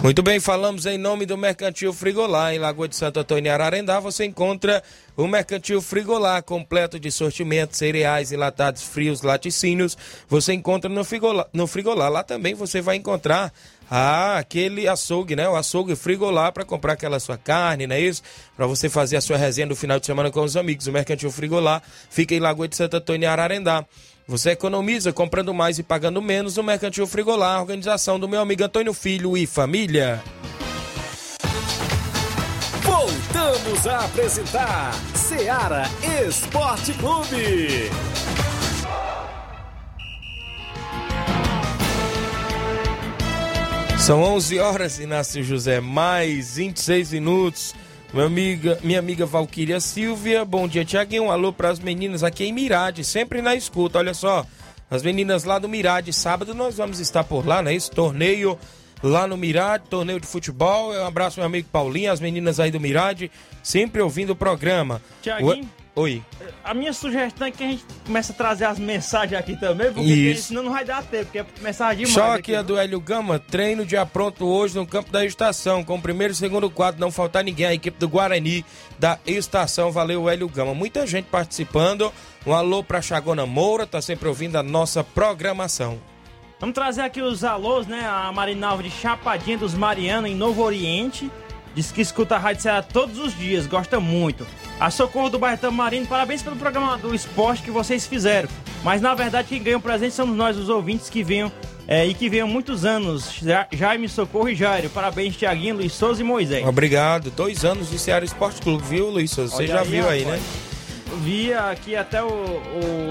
[0.00, 2.54] Muito bem, falamos em nome do Mercantil Frigolá.
[2.54, 4.80] Em Lagoa de Santo Antônio Ararendá, você encontra
[5.16, 9.98] o Mercantil Frigolá, completo de sortimentos, cereais, enlatados, frios, laticínios.
[10.28, 12.08] Você encontra no Frigolá, no Frigolá.
[12.08, 13.52] Lá também você vai encontrar
[13.90, 15.48] ah, aquele açougue, né?
[15.48, 18.22] O açougue Frigolá para comprar aquela sua carne, não é isso?
[18.56, 20.86] Para você fazer a sua resenha no final de semana com os amigos.
[20.86, 23.84] O Mercantil Frigolá fica em Lagoa de Santo Antônio e Ararendá.
[24.26, 28.92] Você economiza comprando mais e pagando menos no Mercantil Frigolá, organização do meu amigo Antônio
[28.92, 30.22] Filho e família.
[32.82, 35.84] Voltamos a apresentar Seara
[36.26, 37.90] Esporte Clube.
[44.08, 47.74] São 11 horas, Inácio José, mais 26 minutos.
[48.10, 51.24] Minha amiga, minha amiga Valquíria Silvia, bom dia, Tiaguinho.
[51.24, 53.98] Um alô para as meninas aqui em Mirade, sempre na escuta.
[53.98, 54.46] Olha só,
[54.90, 57.90] as meninas lá do Mirade, sábado nós vamos estar por lá, não é isso?
[57.90, 58.58] Torneio
[59.02, 60.90] lá no Mirade, torneio de futebol.
[60.94, 63.30] Um abraço, meu amigo Paulinho, as meninas aí do Mirade,
[63.62, 65.02] sempre ouvindo o programa.
[65.20, 65.68] Tiaguinho?
[65.98, 66.22] Oi.
[66.62, 70.08] A minha sugestão é que a gente comece a trazer as mensagens aqui também, porque
[70.08, 70.48] Isso.
[70.48, 72.14] senão não vai dar tempo, porque é mensagem demais.
[72.14, 72.68] Só aqui, aqui a viu?
[72.68, 76.36] do Hélio Gama, treino de apronto hoje no campo da estação, com o primeiro e
[76.36, 78.64] segundo quadro, não faltar ninguém, a equipe do Guarani
[78.96, 80.72] da estação, valeu Hélio Gama.
[80.72, 82.12] Muita gente participando,
[82.46, 85.98] um alô pra Chagona Moura, tá sempre ouvindo a nossa programação.
[86.60, 88.06] Vamos trazer aqui os alôs, né?
[88.06, 91.28] A Marinalva de Chapadinha dos Marianos, em Novo Oriente.
[91.74, 94.46] Diz que escuta a Rádio Ceará todos os dias, gosta muito.
[94.80, 98.48] A Socorro do Bairro Marino, parabéns pelo programa do esporte que vocês fizeram.
[98.82, 101.50] Mas na verdade quem ganha o presente somos nós, os ouvintes que venham
[101.86, 103.32] é, e que venham há muitos anos.
[103.42, 104.90] Ja- Jaime, Socorro e Jairo.
[104.90, 106.66] Parabéns, Tiaguinho, Luiz Souza e Moisés.
[106.66, 109.30] Obrigado, dois anos de Ceará Esporte Clube, viu, Luiz?
[109.30, 109.54] Souza?
[109.56, 110.40] Você já aí, viu aí, rapaz.
[110.42, 110.48] né?
[111.22, 112.26] Vi aqui até o,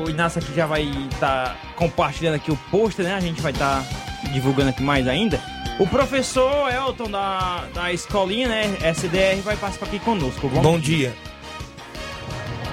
[0.05, 3.15] o Inácio aqui já vai estar compartilhando aqui o pôster, né?
[3.15, 3.83] A gente vai estar
[4.31, 5.41] divulgando aqui mais ainda.
[5.79, 10.47] O professor Elton da, da escolinha, né, SDR, vai participar aqui conosco.
[10.47, 11.13] Vamos- Bom dia.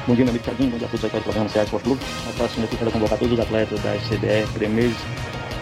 [0.06, 0.70] Bom dia, meu amigo Thiaguinho.
[0.70, 2.00] Bom dia a todos aqui do programa Ceará Esporte Clube.
[2.26, 4.96] Nós passando aqui para convocar todos os atletas da SCDR Premeiros.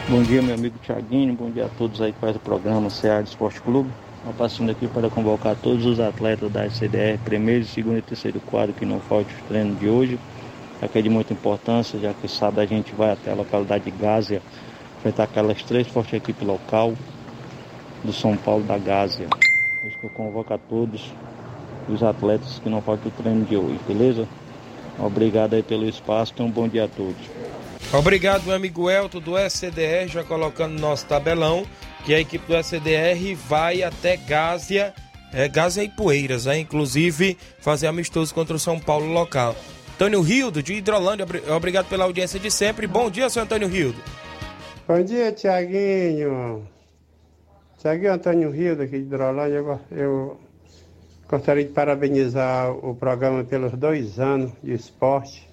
[0.09, 1.33] Bom dia, meu amigo Thiaguinho.
[1.35, 3.89] Bom dia a todos aí que fazem o programa Ceará Esporte Clube.
[4.25, 8.73] Nós passando aqui para convocar todos os atletas da SCDR Premeiros, segundo e terceiro quadro,
[8.73, 10.19] que não falte o treino de hoje.
[10.81, 13.85] Já que é de muita importância, já que sábado a gente vai até a localidade
[13.85, 14.43] de Gásia,
[14.99, 16.95] enfrentar aquelas três fortes equipes local
[18.05, 19.27] do São Paulo da Gásia.
[19.81, 21.13] Por isso que eu convoco a todos
[21.89, 24.27] os atletas que não faltam o treino de hoje, beleza?
[24.99, 27.17] Obrigado aí pelo espaço, então um bom dia a todos.
[27.93, 31.65] Obrigado, meu amigo Elton do SCDR, já colocando no nosso tabelão,
[32.05, 34.95] que a equipe do SCDR vai até Gásia,
[35.33, 36.59] é, Gásia e Poeiras, né?
[36.59, 39.55] inclusive fazer amistoso contra o São Paulo local.
[39.95, 42.87] Antônio Rildo, de Hidrolândia, obri- obrigado pela audiência de sempre.
[42.87, 43.99] Bom dia, seu Antônio Rildo.
[44.89, 46.67] Bom dia, Tiaguinho.
[47.83, 49.57] Tiaguinho Antônio Rio, daqui de Hidrolândia.
[49.57, 50.37] Eu, eu
[51.29, 55.49] gostaria de parabenizar o programa pelos dois anos de esporte,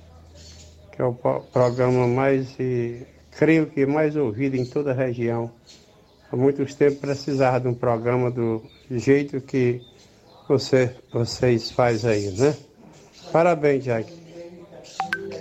[0.92, 5.50] que é o programa mais, eh, creio que mais ouvido em toda a região.
[6.32, 8.62] Há muitos tempos precisava de um programa do
[8.92, 9.82] jeito que
[10.48, 12.56] você, vocês fazem aí, né?
[13.32, 14.20] Parabéns, Tiaguinho.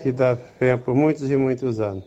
[0.02, 2.04] Que dá venha por muitos e muitos anos.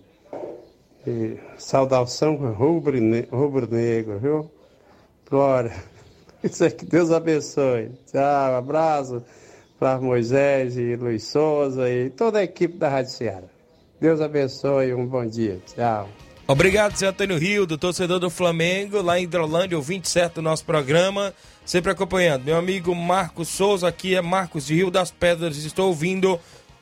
[1.05, 4.60] E saudação rubro-ne- rubro-negro, viu?
[5.31, 5.73] Glória.
[6.43, 7.91] Isso é que Deus abençoe.
[8.11, 9.23] Tchau, abraço
[9.79, 13.47] para Moisés e Luiz Souza e toda a equipe da Rádio Ceará.
[13.99, 15.61] Deus abençoe, um bom dia.
[15.73, 16.09] Tchau.
[16.47, 21.33] Obrigado, seu Antônio Rildo, torcedor do Flamengo, lá em Hidrolândia, ouvinte certo do nosso programa,
[21.63, 22.43] sempre acompanhando.
[22.43, 26.37] Meu amigo Marcos Souza, aqui é Marcos de Rio das Pedras, estou ouvindo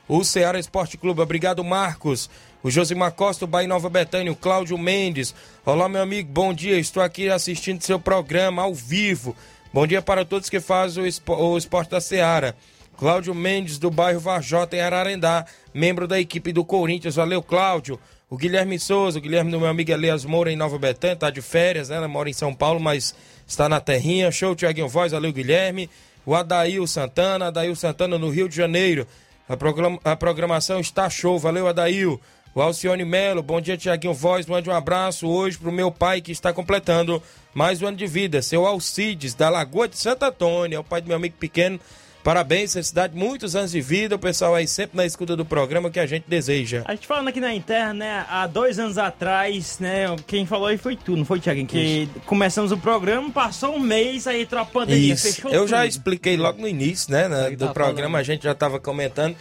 [0.07, 1.21] o Ceará Esporte Clube.
[1.21, 2.29] Obrigado, Marcos.
[2.61, 5.33] O Josimar Costa, o Bahia Nova Betânia, o Cláudio Mendes.
[5.65, 6.77] Olá, meu amigo, bom dia.
[6.77, 9.35] Estou aqui assistindo seu programa ao vivo.
[9.73, 12.53] Bom dia para todos que fazem o, espo- o esporte da Ceará.
[12.97, 17.15] Cláudio Mendes, do bairro Varjota, em Ararendá, membro da equipe do Corinthians.
[17.15, 17.97] Valeu, Cláudio.
[18.29, 21.41] O Guilherme Souza, o Guilherme do meu amigo Elias Moura, em Nova Betânia, tá de
[21.41, 21.95] férias, né?
[21.95, 23.15] Ela mora em São Paulo, mas
[23.47, 24.29] está na terrinha.
[24.31, 25.89] Show, Tiaguinho Voz, valeu, Guilherme.
[26.25, 29.07] O Adail Santana, Adail Santana no Rio de Janeiro.
[29.47, 32.19] A, programa- a programação está show, valeu, Adail.
[32.53, 34.47] O Alcione Melo, bom dia, Tiaguinho Voz.
[34.47, 37.21] Mande um abraço hoje pro meu pai que está completando
[37.53, 41.01] mais um ano de vida, seu Alcides, da Lagoa de Santo Antônio, é o pai
[41.01, 41.79] do meu amigo pequeno.
[42.23, 44.15] Parabéns, felicidade, muitos anos de vida.
[44.15, 46.83] O pessoal aí sempre na escuta do programa que a gente deseja.
[46.85, 48.25] A gente falando aqui na interna, né?
[48.29, 50.13] Há dois anos atrás, né?
[50.27, 51.65] Quem falou aí foi tu, não foi, Tiaguinho?
[51.65, 55.33] Que começamos o programa, passou um mês, aí entrou a pandemia, Isso.
[55.33, 55.89] fechou Eu já tudo.
[55.89, 59.35] expliquei logo no início, né, né, do tá programa, a gente já estava comentando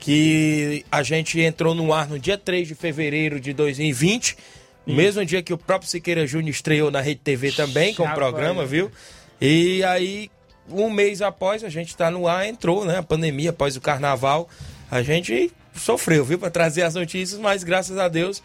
[0.00, 4.36] que a gente entrou no ar no dia 3 de fevereiro de 2020,
[4.86, 8.14] no mesmo dia que o próprio Siqueira Júnior estreou na Rede TV também com o
[8.14, 8.90] programa, viu?
[9.40, 10.30] E aí,
[10.70, 14.48] um mês após a gente estar no ar, entrou, né, a pandemia, após o carnaval,
[14.90, 18.42] a gente sofreu, viu, para trazer as notícias, mas graças a Deus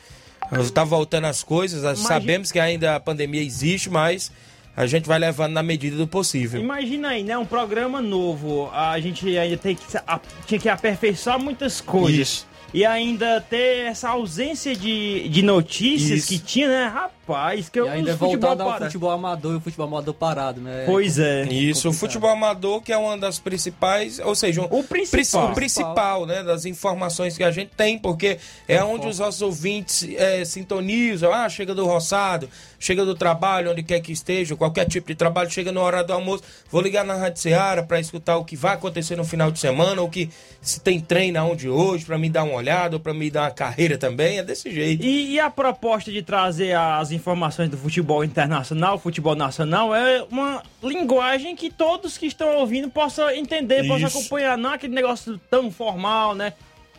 [0.59, 4.31] está voltando as coisas, Imagina- sabemos que ainda a pandemia existe, mas
[4.75, 6.59] a gente vai levando na medida do possível.
[6.61, 7.37] Imagina aí, né?
[7.37, 8.69] Um programa novo.
[8.73, 12.19] A gente ainda tem que, a- tinha que aperfeiçoar muitas coisas.
[12.19, 12.51] Isso.
[12.73, 16.27] E ainda ter essa ausência de, de notícias Isso.
[16.29, 16.85] que tinha, né?
[16.85, 17.11] Rapaz,
[17.71, 20.83] que eu E ainda é voltado ao futebol amador e o futebol amador parado, né?
[20.85, 21.43] Pois é.
[21.43, 25.51] Isso, o futebol amador, que é uma das principais, ou seja, um- O principal.
[25.51, 30.07] o principal, né, das informações que a gente tem, porque é onde os nossos ouvintes
[30.17, 35.07] é, sintonizam, ah, chega do roçado, chega do trabalho, onde quer que esteja, qualquer tipo
[35.07, 38.43] de trabalho, chega na hora do almoço, vou ligar na Rádio Seara para escutar o
[38.43, 40.29] que vai acontecer no final de semana, ou que
[40.61, 43.51] se tem treino aonde hoje, para me dar uma olhada, ou para me dar uma
[43.51, 45.03] carreira também, é desse jeito.
[45.03, 47.20] E, e a proposta de trazer as informações
[47.69, 53.87] do futebol internacional, futebol nacional, é uma linguagem que todos que estão ouvindo possam entender,
[53.87, 56.53] possam acompanhar, não é aquele negócio tão formal, né?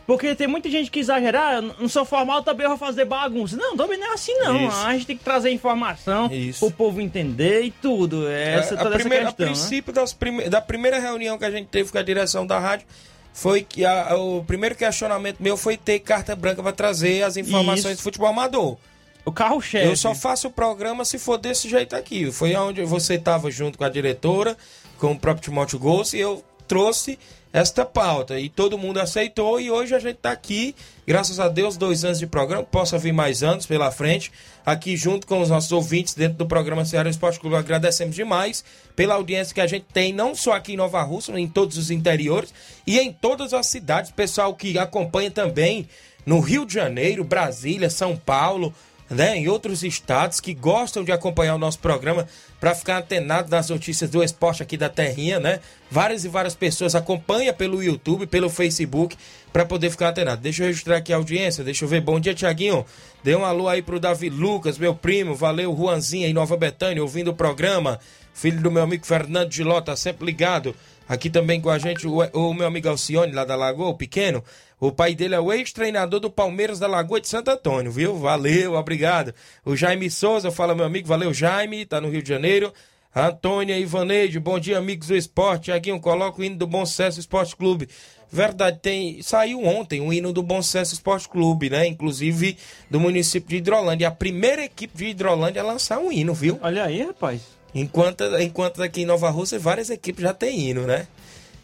[0.06, 3.56] Porque tem muita gente que exagerar, "Ah, não sou formal, também eu vou fazer bagunça.
[3.56, 4.66] Não, também não é assim não.
[4.68, 4.76] Isso.
[4.84, 6.66] A gente tem que trazer informação Isso.
[6.66, 8.28] o povo entender e tudo.
[8.28, 9.46] Essa, É, toda a primeira, essa a questão.
[9.46, 9.52] né?
[9.52, 12.84] princípio das prime- da primeira reunião que a gente teve com a direção da rádio
[13.32, 17.92] foi que a- o primeiro questionamento meu foi ter carta branca para trazer as informações
[17.94, 17.96] Isso.
[17.98, 18.76] do futebol amador.
[19.24, 19.86] O carro-chefe.
[19.86, 22.30] Eu só faço o programa se for desse jeito aqui.
[22.32, 24.56] Foi onde você estava junto com a diretora,
[24.98, 27.18] com o próprio Timóteo Gomes, e eu trouxe
[27.52, 28.40] esta pauta.
[28.40, 30.74] E todo mundo aceitou, e hoje a gente está aqui,
[31.06, 34.32] graças a Deus, dois anos de programa, possa vir mais anos pela frente,
[34.64, 37.56] aqui junto com os nossos ouvintes dentro do programa Ceará Esporte Clube.
[37.56, 38.64] Agradecemos demais
[38.96, 41.90] pela audiência que a gente tem, não só aqui em Nova Rússia, em todos os
[41.90, 42.52] interiores
[42.86, 44.10] e em todas as cidades.
[44.10, 45.86] Pessoal que acompanha também
[46.24, 48.72] no Rio de Janeiro, Brasília, São Paulo,
[49.10, 52.26] né, em outros estados que gostam de acompanhar o nosso programa
[52.58, 55.60] para ficar antenado nas notícias do esporte aqui da Terrinha, né?
[55.90, 59.16] Várias e várias pessoas acompanham pelo YouTube, pelo Facebook,
[59.52, 60.40] para poder ficar antenado.
[60.40, 62.00] Deixa eu registrar aqui a audiência, deixa eu ver.
[62.00, 62.86] Bom dia, Tiaguinho.
[63.22, 65.34] Dê um alô aí pro Davi Lucas, meu primo.
[65.34, 67.98] Valeu, Juanzinho em Nova Betânia, ouvindo o programa.
[68.32, 70.74] Filho do meu amigo Fernando Giló, tá sempre ligado.
[71.08, 74.42] Aqui também com a gente o, o meu amigo Alcione, lá da Lagoa, o pequeno.
[74.82, 78.16] O pai dele é o ex-treinador do Palmeiras da Lagoa de Santo Antônio, viu?
[78.18, 79.32] Valeu, obrigado.
[79.64, 82.72] O Jaime Souza, fala meu amigo, valeu Jaime, tá no Rio de Janeiro.
[83.14, 85.66] Antônia Ivaneide, bom dia amigos do esporte.
[85.66, 87.88] Tiaguinho, coloca o hino do Bom Sucesso Esporte Clube.
[88.28, 91.86] Verdade, tem saiu ontem o hino do Bom Sucesso Esporte Clube, né?
[91.86, 92.56] Inclusive
[92.90, 94.08] do município de Hidrolândia.
[94.08, 96.58] A primeira equipe de Hidrolândia a lançar um hino, viu?
[96.60, 97.40] Olha aí, rapaz.
[97.72, 101.06] Enquanto, enquanto aqui em Nova Rússia várias equipes já têm hino, né?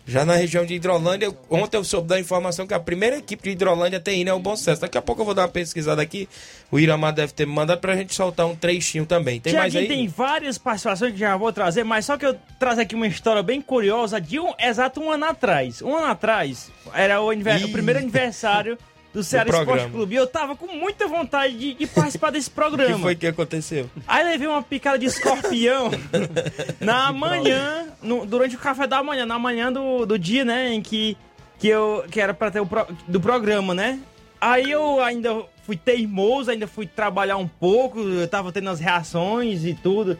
[0.09, 3.51] Já na região de Hidrolândia, ontem eu soube da informação que a primeira equipe de
[3.51, 4.81] Hidrolândia tem hino é o Bom Sucesso.
[4.81, 6.27] Daqui a pouco eu vou dar uma pesquisada aqui.
[6.71, 9.39] O Iramar deve ter me mandado pra gente soltar um trechinho também.
[9.39, 9.87] Tem mais aí?
[9.87, 13.43] tem várias participações que já vou trazer, mas só que eu trago aqui uma história
[13.43, 15.83] bem curiosa de um exato um ano atrás.
[15.83, 18.79] Um ano atrás era o, o primeiro aniversário
[19.13, 19.89] do Ceará Esporte.
[19.91, 20.15] Clube.
[20.15, 22.95] E eu tava com muita vontade de, de participar desse O programa.
[22.97, 23.89] que foi que aconteceu?
[24.07, 25.91] Aí levei uma picada de escorpião
[26.81, 30.83] na manhã, no- durante o café da manhã, na manhã do, do dia, né, em
[30.83, 31.17] que,
[31.59, 33.99] que eu que era pra ter o pro- do programa, né?
[34.41, 39.65] Aí eu ainda fui teimoso, ainda fui trabalhar um pouco, eu tava tendo as reações
[39.65, 40.17] e tudo.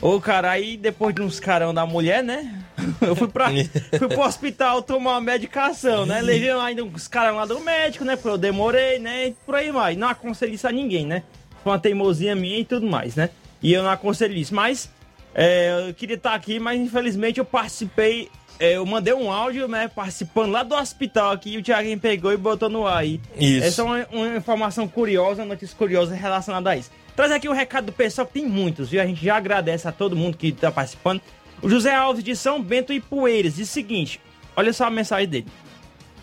[0.00, 2.62] Ô, cara, aí depois de uns carão da mulher, né?
[3.00, 3.48] Eu fui, pra,
[3.98, 6.20] fui pro hospital tomar uma medicação, né?
[6.20, 8.14] Levei ainda uns carão lá do médico, né?
[8.14, 9.28] Porque eu demorei, né?
[9.28, 9.96] E por aí vai.
[9.96, 11.22] Não aconselho isso a ninguém, né?
[11.62, 13.30] Foi uma teimosia minha e tudo mais, né?
[13.62, 14.54] E eu não aconselho isso.
[14.54, 14.90] Mas
[15.34, 18.28] é, eu queria estar aqui, mas infelizmente eu participei.
[18.60, 19.88] é, eu mandei um áudio, né?
[19.88, 23.20] Participando lá do hospital aqui e o Thiaguinho pegou e botou no ar aí.
[23.38, 23.66] Isso.
[23.66, 26.90] Essa é uma, uma informação curiosa, notícia curiosa relacionada a isso.
[27.16, 29.00] Traz aqui o recado do pessoal, que tem muitos, viu?
[29.00, 31.22] A gente já agradece a todo mundo que tá participando.
[31.62, 34.20] O José Alves de São Bento e Poeiras diz o seguinte:
[34.54, 35.46] olha só a mensagem dele.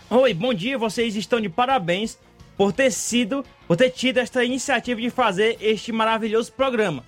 [0.07, 2.19] Oi, bom dia, vocês estão de parabéns
[2.55, 7.03] por ter sido, por ter tido esta iniciativa de fazer este maravilhoso programa.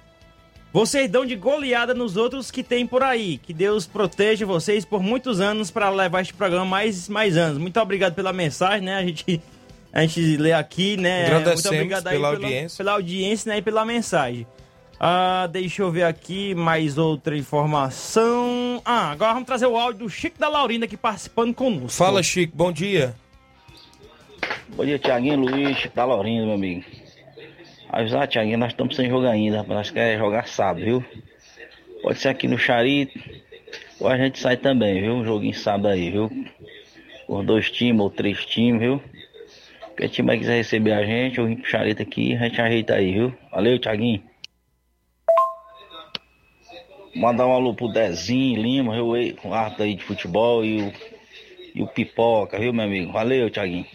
[0.74, 3.38] Vocês dão de goleada nos outros que tem por aí.
[3.38, 7.60] Que Deus proteja vocês por muitos anos para levar este programa mais, mais anos.
[7.60, 8.98] Muito obrigado pela mensagem, né?
[8.98, 9.41] A gente,
[9.95, 11.25] a gente lê aqui, né?
[11.25, 12.77] Agradecemos Muito obrigado aí pela audiência.
[12.77, 13.58] Pela audiência né?
[13.60, 14.45] e pela mensagem.
[14.99, 18.81] Ah, deixa eu ver aqui mais outra informação.
[18.84, 21.97] Ah, agora vamos trazer o áudio do Chico da Laurinda aqui participando conosco.
[21.97, 23.15] Fala, Chico, bom dia.
[24.75, 26.84] Bom dia, Tiaguinho Luiz, da Laurinda, meu amigo.
[27.89, 29.77] Avisar, Tiaguinho, nós estamos sem jogo ainda, rapaz.
[29.77, 31.05] Nós queremos jogar sábado, viu?
[32.01, 33.17] Pode ser aqui no Charito,
[33.97, 35.13] ou a gente sai também, viu?
[35.13, 36.29] Um joguinho sábado aí, viu?
[37.25, 39.01] Por dois times ou três times, viu?
[40.10, 43.13] Time aí quiser receber a gente, eu vim pro Charito aqui, a gente ajeita aí,
[43.13, 43.34] viu?
[43.51, 44.21] Valeu, Tiaguinho.
[47.15, 49.36] Mandar um alô pro Dezinho Lima, viu?
[49.38, 50.93] Com arte aí de futebol e o,
[51.75, 53.13] e o Pipoca, viu, meu amigo?
[53.13, 53.86] Valeu, Tiaguinho.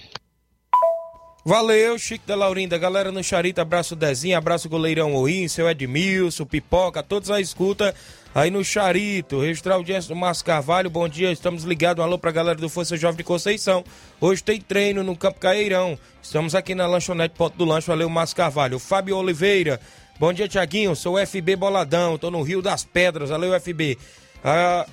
[1.44, 2.78] Valeu, Chico da Laurinda.
[2.78, 7.94] Galera no Charita, abraço Dezinho, abraço goleirão Oim, seu Edmilson, Pipoca, todos a escuta
[8.34, 9.40] aí no Charito.
[9.40, 12.00] Registrar a audiência do Márcio Carvalho, bom dia, estamos ligados.
[12.02, 13.84] Um alô pra galera do Força Jovem de Conceição.
[14.20, 15.98] Hoje tem treino no Campo Caeirão.
[16.22, 17.86] Estamos aqui na lanchonete Ponto do Lanche.
[17.86, 18.76] Valeu, Márcio Carvalho.
[18.76, 19.80] O Fábio Oliveira,
[20.18, 20.94] bom dia, Tiaguinho.
[20.94, 23.30] Sou o FB Boladão, tô no Rio das Pedras.
[23.30, 23.98] Valeu, FB.
[24.44, 24.86] Ah,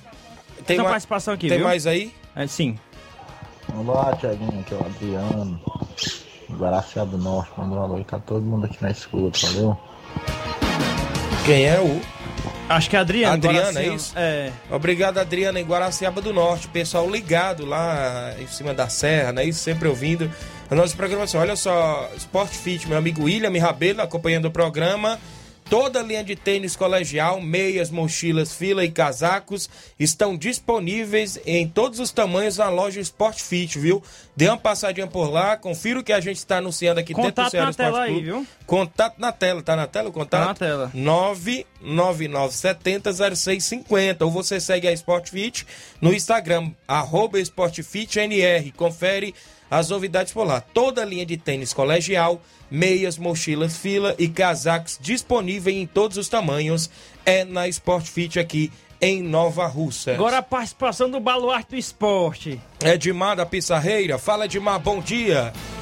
[0.66, 1.66] Tem uma ma- participação aqui, Tem viu?
[1.66, 2.12] mais aí?
[2.36, 2.78] É, sim.
[3.74, 5.60] Olá, Tiaguinho, aqui é o Adriano,
[6.52, 9.78] Guaraciá do Norte, mandou um alô aí, tá todo mundo aqui na escuta, valeu?
[11.44, 12.00] Quem é o?
[12.68, 12.98] Acho que é.
[12.98, 13.80] Adriana, Guaraciaba.
[13.80, 14.12] é isso?
[14.16, 14.52] É.
[14.70, 16.68] Obrigado, Adriana, em Guaraciaba do Norte.
[16.68, 19.44] Pessoal ligado lá em cima da serra, né?
[19.44, 20.30] Isso sempre ouvindo
[20.70, 21.40] a nossa programação.
[21.40, 25.18] Olha só, Sport Fit, meu amigo William Rabelo acompanhando o programa.
[25.70, 29.68] Toda a linha de tênis colegial, meias, mochilas, fila e casacos
[30.00, 34.02] estão disponíveis em todos os tamanhos na loja Sport Fit, viu?
[34.34, 37.34] Dê uma passadinha por lá, confira o que a gente está anunciando aqui dentro do
[37.34, 38.46] Contato Ceará na Esporte aí, viu?
[38.66, 40.40] Contato na tela, tá na tela o contato?
[40.40, 40.90] Tá na tela.
[41.84, 45.66] 999700650 ou você segue a Sport Fit
[46.00, 48.72] no Instagram, arroba SportFitNR.
[48.76, 49.34] Confere
[49.70, 50.60] as novidades por lá.
[50.60, 56.28] Toda a linha de tênis colegial, meias, mochilas, fila e casacos disponível em todos os
[56.28, 56.90] tamanhos
[57.24, 58.70] é na Sport Fit aqui
[59.00, 60.12] em Nova Russa.
[60.12, 62.60] Agora a participação do Baluarte do Esporte.
[62.84, 65.52] Edmar da Pissarreira, fala Edmar, bom dia.
[65.52, 65.77] Bom dia,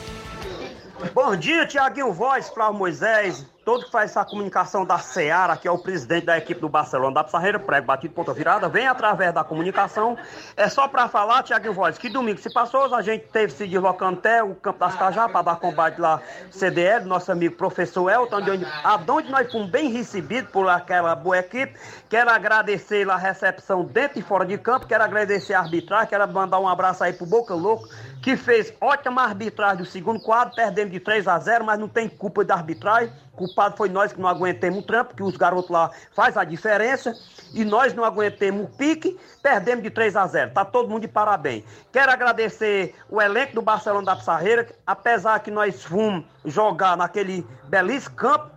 [1.67, 6.25] Tiaguinho Voz, Flávio Moisés, todo que faz essa comunicação da Seara, que é o presidente
[6.25, 10.17] da equipe do Barcelona da Pissarreira, prego batido ponta virada, vem através da comunicação.
[10.57, 14.19] É só para falar, Tiago Voz, que domingo se passou, a gente teve se deslocando
[14.19, 18.51] até o Campo das Cajá para dar combate lá CDL, nosso amigo professor Elton, de
[18.53, 21.77] onde, aonde nós fomos bem recebidos por aquela boa equipe.
[22.09, 26.61] Quero agradecer a recepção dentro e fora de campo, quero agradecer a arbitragem, quero mandar
[26.61, 27.89] um abraço aí pro Boca Louco,
[28.23, 32.09] que fez ótima arbitragem do segundo quadro, perdendo de 3 a 0, mas não tem
[32.09, 33.13] culpa da arbitragem.
[33.33, 37.15] Culpado foi nós que não aguentemos o trampo, que os garotos lá faz a diferença.
[37.53, 40.53] E nós não aguentemos o pique, perdemos de 3 a 0.
[40.53, 41.65] Tá todo mundo de parabéns.
[41.93, 48.17] Quero agradecer o elenco do Barcelona da Pissarreira, apesar que nós fomos jogar naquele belíssimo
[48.17, 48.56] campo,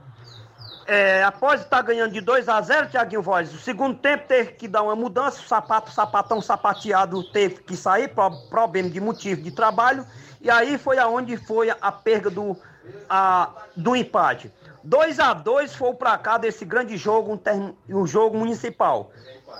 [0.89, 4.67] é, após estar ganhando de 2 a 0, Tiaguinho Voz, o segundo tempo teve que
[4.67, 8.11] dar uma mudança, o sapato, o sapatão sapateado teve que sair,
[8.49, 10.03] problema de motivo de trabalho,
[10.41, 12.57] e aí foi aonde foi a perda do,
[13.07, 14.51] a, do empate.
[14.83, 19.11] 2 a 2 foi para cá desse grande jogo, um, term, um jogo municipal.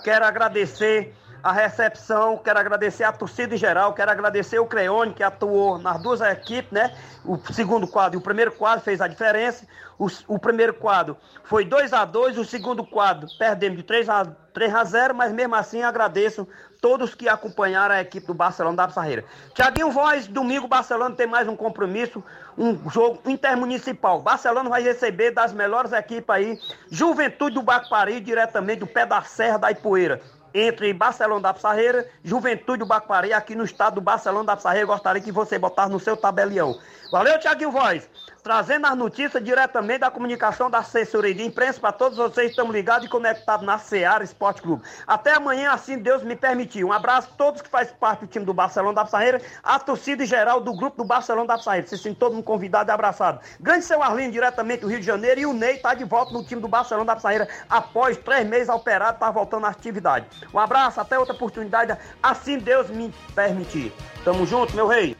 [0.02, 5.22] Quero agradecer a recepção, quero agradecer a torcida em geral, quero agradecer o Creone que
[5.22, 6.94] atuou nas duas equipes, né?
[7.24, 9.66] O segundo quadro e o primeiro quadro fez a diferença.
[9.98, 14.24] O, o primeiro quadro foi 2 a 2 o segundo quadro perdemos de 3 a,
[14.24, 16.48] 3 a 0 mas mesmo assim agradeço
[16.80, 19.24] todos que acompanharam a equipe do Barcelona da Pissarreira.
[19.54, 22.24] Tiaguinho Voz, domingo Barcelona tem mais um compromisso,
[22.56, 24.22] um jogo intermunicipal.
[24.22, 26.58] Barcelona vai receber das melhores equipes aí,
[26.90, 30.22] Juventude do Bacpari, diretamente do pé da Serra da Ipoeira
[30.54, 34.86] entre Barcelona da Pissarreira, Juventude do Bacpari, aqui no estado do Barcelona da Pissarreira.
[34.86, 36.78] Gostaria que você botasse no seu tabelião.
[37.10, 38.08] Valeu, Tiaguinho Voz.
[38.42, 43.06] Trazendo as notícias diretamente da comunicação da assessoria de imprensa para todos vocês estamos ligados
[43.06, 44.82] e conectados na Seara Esporte Clube.
[45.06, 46.82] Até amanhã, assim Deus me permitir.
[46.82, 50.24] Um abraço a todos que fazem parte do time do Barcelona da Pissarreira, a torcida
[50.24, 51.86] em geral do grupo do Barcelona da Pissarreira.
[51.86, 53.40] Vocês sentem todo mundo convidado e abraçado.
[53.60, 56.42] Grande seu Arlindo, diretamente do Rio de Janeiro, e o Ney está de volta no
[56.42, 60.26] time do Barcelona da Pissarreira após três meses operado, está voltando à atividade.
[60.52, 63.92] Um abraço, até outra oportunidade, assim Deus me permitir.
[64.24, 65.16] Tamo junto, meu rei.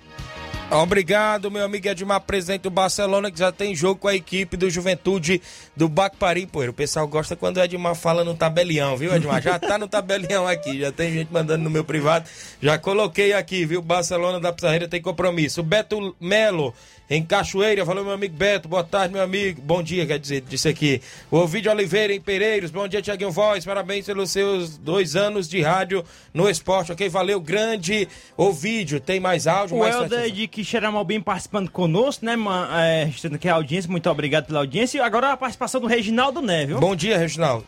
[0.72, 4.70] Obrigado, meu amigo Edmar, presidente do Barcelona, que já tem jogo com a equipe do
[4.70, 5.42] Juventude
[5.74, 6.46] do Bacpari.
[6.46, 9.42] Pô, o pessoal gosta quando o Edmar fala no tabelião, viu, Edmar?
[9.42, 12.30] Já tá no tabelião aqui, já tem gente mandando no meu privado.
[12.62, 13.82] Já coloquei aqui, viu?
[13.82, 15.60] Barcelona da Pizarreira tem compromisso.
[15.60, 16.72] Beto Melo
[17.10, 17.84] em Cachoeira.
[17.84, 18.68] Falou, meu amigo Beto.
[18.68, 19.60] Boa tarde, meu amigo.
[19.60, 21.02] Bom dia, quer dizer, disse aqui.
[21.28, 22.70] O Ovidio Oliveira em Pereiros.
[22.70, 23.64] Bom dia, Tiaguinho Voz.
[23.64, 27.08] Parabéns pelos seus dois anos de rádio no esporte, ok?
[27.08, 29.00] Valeu, grande Ovidio.
[29.00, 29.76] Tem mais áudio?
[29.76, 33.90] O mais Helder de Quixeramobim participando conosco, né, man, é, registrando aqui a audiência.
[33.90, 34.98] Muito obrigado pela audiência.
[34.98, 36.74] E agora a participação do Reginaldo Neve.
[36.74, 37.66] Bom dia, Reginaldo.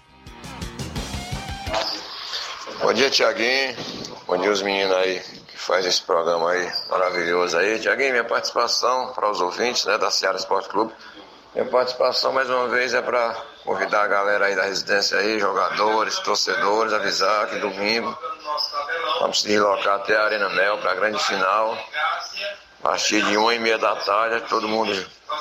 [2.81, 3.75] Bom dia, Tiaguinho.
[4.27, 5.21] Bom dia, os meninos aí
[5.67, 7.79] faz esse programa aí maravilhoso aí.
[7.79, 10.93] Tiaguinho, minha participação para os ouvintes né, da Seara Esporte Clube.
[11.55, 16.19] Minha participação mais uma vez é para convidar a galera aí da residência aí, jogadores,
[16.21, 18.17] torcedores, avisar que domingo
[19.21, 21.79] vamos se deslocar até a Arena Mel para a grande final.
[22.81, 24.93] A partir de uma e meia da tarde, todo mundo,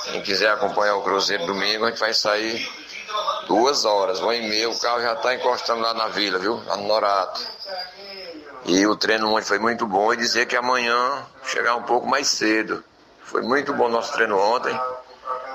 [0.03, 2.69] quem quiser acompanhar o Cruzeiro domingo, a gente vai sair
[3.47, 6.63] duas horas, uma e meia, o carro já está encostando lá na vila, viu?
[6.67, 7.41] Lá no Norato.
[8.65, 12.27] E o treino ontem foi muito bom e dizer que amanhã chegar um pouco mais
[12.27, 12.83] cedo.
[13.23, 14.77] Foi muito bom nosso treino ontem.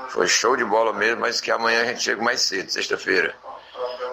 [0.08, 3.34] Foi show de bola mesmo, mas que amanhã a gente chega mais cedo, sexta-feira.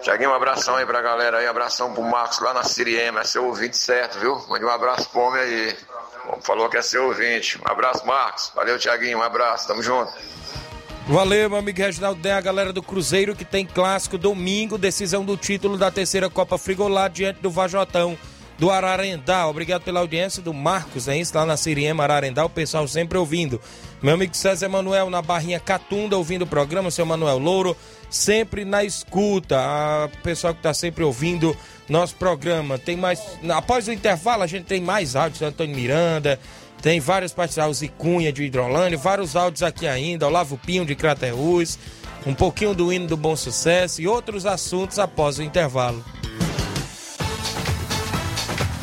[0.02, 3.46] Tiaguinho, um abração aí pra galera aí, abração pro Marcos lá na Siriema, é seu
[3.46, 4.38] ouvinte certo, viu?
[4.50, 5.78] Mande um abraço pro homem aí.
[6.42, 7.60] Falou que é seu ouvinte.
[7.62, 8.52] Um abraço, Marcos.
[8.54, 10.12] Valeu, Tiaguinho, um abraço, tamo junto.
[11.08, 12.30] Valeu, meu amigo Reginaldo.
[12.30, 17.08] A galera do Cruzeiro que tem clássico domingo, decisão do título da terceira Copa Frigolá
[17.08, 18.18] diante do Vajotão
[18.58, 19.48] do Ararendá.
[19.48, 23.60] Obrigado pela audiência do Marcos, é isso, lá na Siriema Ararendá, o pessoal sempre ouvindo.
[24.02, 27.76] Meu amigo César Manuel na Barrinha Catunda, ouvindo o programa, seu Manuel Louro,
[28.10, 29.58] sempre na escuta.
[29.58, 31.56] A pessoal que está sempre ouvindo
[31.88, 32.78] nosso programa.
[32.78, 33.22] Tem mais.
[33.50, 36.40] Após o intervalo, a gente tem mais áudios, Antônio Miranda.
[36.82, 41.80] Tem várias participações, Cunha de Hidrolândia, vários áudios aqui ainda, Olavo Pinho de Crateús,
[42.26, 46.04] um pouquinho do hino do Bom Sucesso e outros assuntos após o intervalo.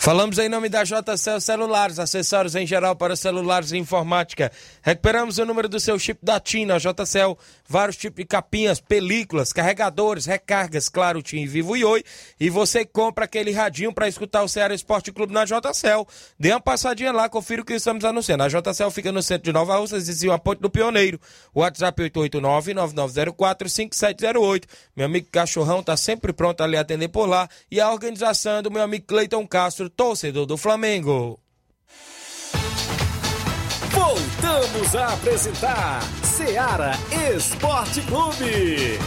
[0.00, 4.52] Falamos em nome da JCL Celulares, acessórios em geral para celulares e informática.
[4.80, 7.36] Recuperamos o número do seu chip da TIM na JCL,
[7.68, 12.04] vários tipos de capinhas, películas, carregadores, recargas, claro, TIM, Vivo e Oi.
[12.38, 16.06] E você compra aquele radinho para escutar o Ceará Esporte Clube na JCL.
[16.38, 18.44] Dê uma passadinha lá, confira o que estamos anunciando.
[18.44, 21.18] A JCL fica no centro de Nova Russas, vizinho a Ponte do Pioneiro.
[21.52, 24.62] WhatsApp 889-9904-5708.
[24.94, 27.48] Meu amigo Cachorrão tá sempre pronto a lhe atender por lá.
[27.68, 31.38] E a organização do meu amigo Cleiton Castro, torcedor do Flamengo.
[33.90, 36.92] Voltamos a apresentar Seara
[37.34, 38.98] Esporte Clube.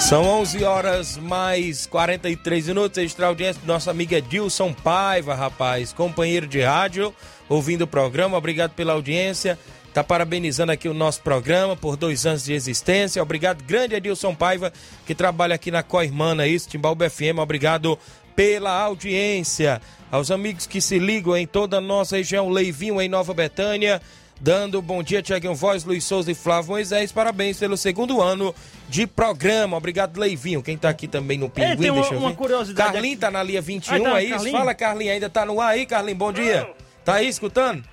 [0.00, 2.98] São 11 horas mais 43 minutos.
[2.98, 7.14] Extra audiência do nosso amigo Edilson Paiva, rapaz, companheiro de rádio,
[7.48, 8.36] ouvindo o programa.
[8.36, 9.58] Obrigado pela audiência.
[9.94, 13.22] Tá parabenizando aqui o nosso programa por dois anos de existência.
[13.22, 14.72] Obrigado, grande Edilson Paiva,
[15.06, 17.38] que trabalha aqui na Coirmana, isso, Timbalba FM.
[17.38, 17.96] Obrigado
[18.34, 19.80] pela audiência.
[20.10, 24.02] Aos amigos que se ligam em toda a nossa região, Leivinho em Nova Betânia,
[24.40, 27.12] dando bom dia, Tiaguinho Voz, Luiz Souza e Flávio Moisés.
[27.12, 28.52] Parabéns pelo segundo ano
[28.88, 29.76] de programa.
[29.76, 30.60] Obrigado, Leivinho.
[30.60, 32.26] Quem tá aqui também no Pinguim, tem uma- deixa eu ver.
[32.26, 34.34] uma curiosidade Carlinho tá na linha 21, Ah, tá, é isso?
[34.34, 34.58] Carlinho?
[34.58, 36.16] Fala, Carlinho, ainda tá no ar aí, Carlinho?
[36.16, 36.68] Bom dia.
[37.04, 37.84] Tá aí escutando?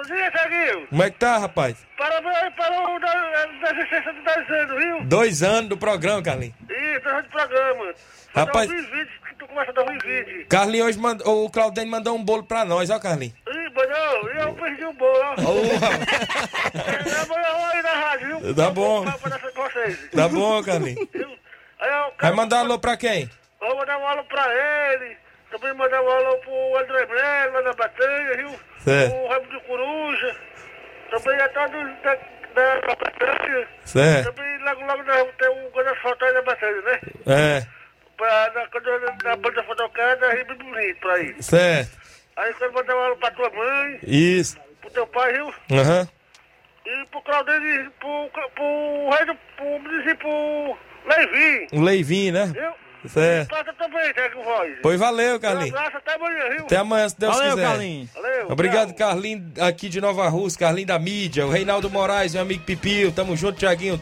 [0.00, 0.86] Bom dia, Thiaguinho.
[0.86, 1.76] Como é que tá, rapaz?
[1.98, 5.04] Parabéns para o da, da existência de 10 anos, viu?
[5.04, 6.54] Dois anos do programa, Carlinhos.
[6.70, 7.94] Isso, dois anos de programa.
[8.34, 10.46] Rapaz- 2020, que tu começa 2020.
[10.46, 13.34] Carlinhos hoje mandou, o Claudênio mandou um bolo pra nós, ó, Carlinhos.
[13.46, 15.34] Ih, não, eu perdi o bolo, ó.
[15.34, 17.36] É, mas eu vou
[17.66, 18.54] aí na rádio, viu?
[18.54, 19.04] Tá bom.
[20.14, 21.08] Tá bom, Carlinhos.
[21.78, 23.28] Aí eu Vai mandar alô pra quem?
[23.60, 24.46] vou mandar um alô pra
[24.94, 25.19] ele.
[25.50, 28.60] Também mandar um alô pro André Melo, lá da Batanha, viu?
[28.78, 29.14] Certo.
[29.16, 30.36] O Ramo de Coruja.
[31.10, 32.14] Também a todos da,
[32.54, 33.68] da, Batanha.
[33.84, 34.32] Certo.
[34.32, 37.00] Também logo, logo nós vamos ter um grande asfalto aí da Batanha, né?
[37.26, 37.66] É,
[38.16, 38.88] pra, na, quando
[39.28, 41.42] a banda for tocada, é bem bonito pra ir.
[41.42, 41.98] certo.
[42.36, 44.56] Aí quero mandar um alô pra tua mãe, Isso.
[44.80, 45.52] pro teu pai, viu?
[45.72, 46.08] Aham.
[46.86, 51.68] E pro Claudinho, pro, pro rei do, pro, pro, pro Levi.
[51.72, 52.46] O Leivinho, né?
[52.46, 52.72] Viu?
[53.08, 53.48] Certo.
[53.48, 54.78] Prata também, tem com voz.
[54.82, 55.74] Pois valeu, Um Carlinhos.
[55.74, 56.64] abraço, até amanhã, viu?
[56.64, 57.68] Até amanhã, se Deus Valeu, quiser.
[57.68, 58.10] Carlinhos.
[58.14, 58.46] Valeu.
[58.50, 63.10] Obrigado, Carlinhos, aqui de Nova Rússia, Carlinhos da mídia, o Reinaldo Moraes, meu amigo Pipio,
[63.12, 64.00] tamo junto, Tiaguinho.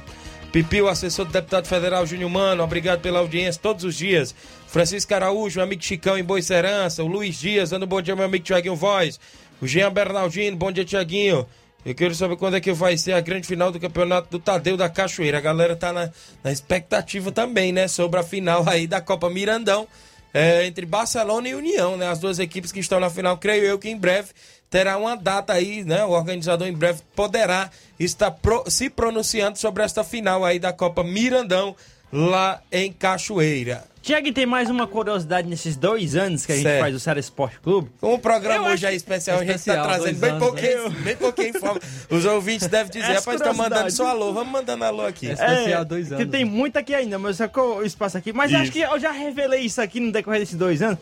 [0.52, 4.34] Pipio, assessor do deputado federal Júnior Mano, obrigado pela audiência todos os dias.
[4.66, 8.44] Francisco Araújo, meu amigo Chicão em Boicerança, o Luiz Dias, dando bom dia, meu amigo
[8.44, 9.20] Tiaguinho Voz.
[9.60, 11.46] O Jean Bernardino, bom dia, Tiaguinho.
[11.84, 14.76] Eu quero saber quando é que vai ser a grande final do campeonato do Tadeu
[14.76, 15.38] da Cachoeira.
[15.38, 16.10] A galera tá na,
[16.42, 17.88] na expectativa também, né?
[17.88, 19.86] Sobre a final aí da Copa Mirandão
[20.34, 22.08] é, entre Barcelona e União, né?
[22.08, 24.28] As duas equipes que estão na final, creio eu que em breve
[24.68, 26.04] terá uma data aí, né?
[26.04, 31.02] O organizador em breve poderá estar pro- se pronunciando sobre esta final aí da Copa
[31.02, 31.74] Mirandão
[32.12, 33.84] lá em Cachoeira.
[34.02, 36.80] Tiago, tem mais uma curiosidade nesses dois anos que a gente Certo.
[36.80, 37.90] faz o Ceará Esporte Clube.
[38.00, 40.30] Como o programa Eu hoje é acho- especial, a gente está Especial, trazendo dois bem
[40.30, 41.80] anos, pouquinho, bem pouquinho informa.
[42.08, 45.28] Os ouvintes devem dizer, Essa rapaz, estão mandando só alô, vamos mandando alô aqui.
[45.30, 48.32] É, Que tem muito aqui ainda, mas sacou o espaço aqui.
[48.32, 48.62] Mas Isso.
[48.62, 50.98] acho que eu já revelei isso aqui no decorrer desses dois anos.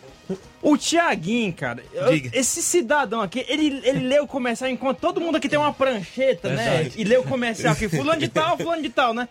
[0.60, 5.36] O Tiaguinho, cara, eu- esse cidadão aqui, ele, ele leu o comercial enquanto todo mundo
[5.36, 6.70] aqui tem uma prancheta, né?
[6.70, 6.92] Verdade.
[6.96, 9.28] E leu o comercial aqui, fulano de tal, fulano de tal, né?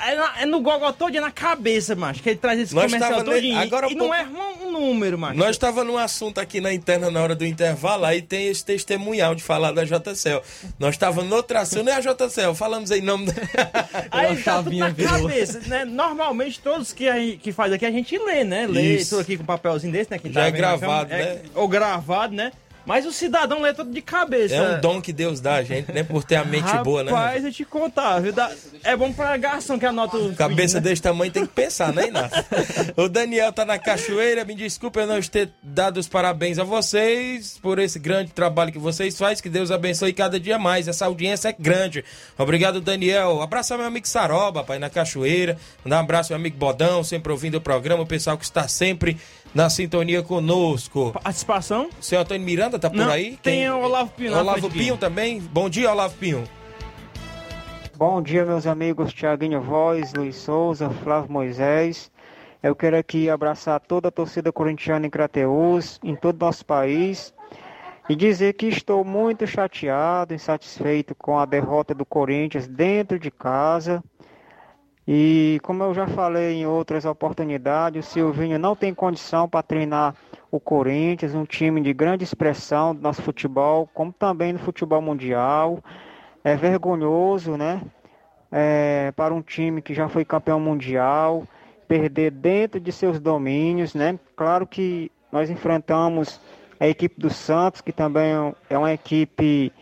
[0.00, 3.10] É, na- é no gogó todo na cabeça, macho, que ele traz esse Nós comercial
[3.18, 3.58] tava ne- todinho.
[3.58, 5.36] agora e há não pouco- é um, um número, macho.
[5.36, 9.34] Nós estava num assunto aqui na interna na hora do intervalo, aí tem esse testemunhal
[9.34, 10.40] de falar da JCL.
[10.78, 13.32] Nós estávamos no outro assunto, não é a JCL, falamos em nome da...
[14.12, 15.84] Aí tá tudo na cabeça, né?
[15.84, 18.66] Normalmente todos que, a gente- que faz aqui a gente lê, né?
[18.66, 19.10] Lê Isso.
[19.10, 20.18] tudo aqui com papelzinho desse, né?
[20.18, 21.34] Que Já é vendo na gravado, câmera.
[21.34, 21.40] né?
[21.44, 22.52] É, ou gravado, né?
[22.88, 24.54] Mas o cidadão lê tudo de cabeça.
[24.54, 26.02] É um dom que Deus dá a gente, né?
[26.02, 27.12] Por ter a mente boa, né?
[27.12, 28.32] Rapaz, eu te contar, viu?
[28.82, 30.34] É bom pra garçom que anota o...
[30.34, 30.88] Cabeça né?
[30.88, 32.42] desse tamanho tem que pensar, né, Inácio?
[32.96, 37.58] o Daniel tá na cachoeira, me desculpa eu não ter dado os parabéns a vocês
[37.60, 41.50] por esse grande trabalho que vocês fazem, que Deus abençoe cada dia mais, essa audiência
[41.50, 42.02] é grande.
[42.38, 43.42] Obrigado, Daniel.
[43.42, 45.58] Abraçar meu amigo Saroba, pai, na cachoeira.
[45.84, 48.66] Mandar um abraço ao meu amigo Bodão, sempre ouvindo o programa, o pessoal que está
[48.66, 49.18] sempre
[49.54, 51.12] na sintonia conosco.
[51.22, 51.88] Participação?
[51.98, 53.38] O senhor Antônio Miranda tá por Não, aí?
[53.42, 54.70] tem o Olavo Pinho Olavo.
[54.70, 55.40] Pinho também.
[55.40, 56.44] Bom dia, Olavo Pinho.
[57.96, 62.10] Bom dia, meus amigos Tiaguinho Voz, Luiz Souza, Flávio Moisés.
[62.62, 67.34] Eu quero aqui abraçar toda a torcida corintiana em Crateús, em todo o nosso país.
[68.10, 74.02] e dizer que estou muito chateado, insatisfeito com a derrota do Corinthians dentro de casa.
[75.10, 80.14] E como eu já falei em outras oportunidades, o Silvinho não tem condição para treinar
[80.50, 85.82] o Corinthians, um time de grande expressão do nosso futebol, como também no futebol mundial.
[86.44, 87.80] É vergonhoso, né?
[88.52, 91.44] É, para um time que já foi campeão mundial,
[91.88, 94.20] perder dentro de seus domínios, né?
[94.36, 96.38] Claro que nós enfrentamos
[96.78, 99.72] a equipe do Santos, que também é uma equipe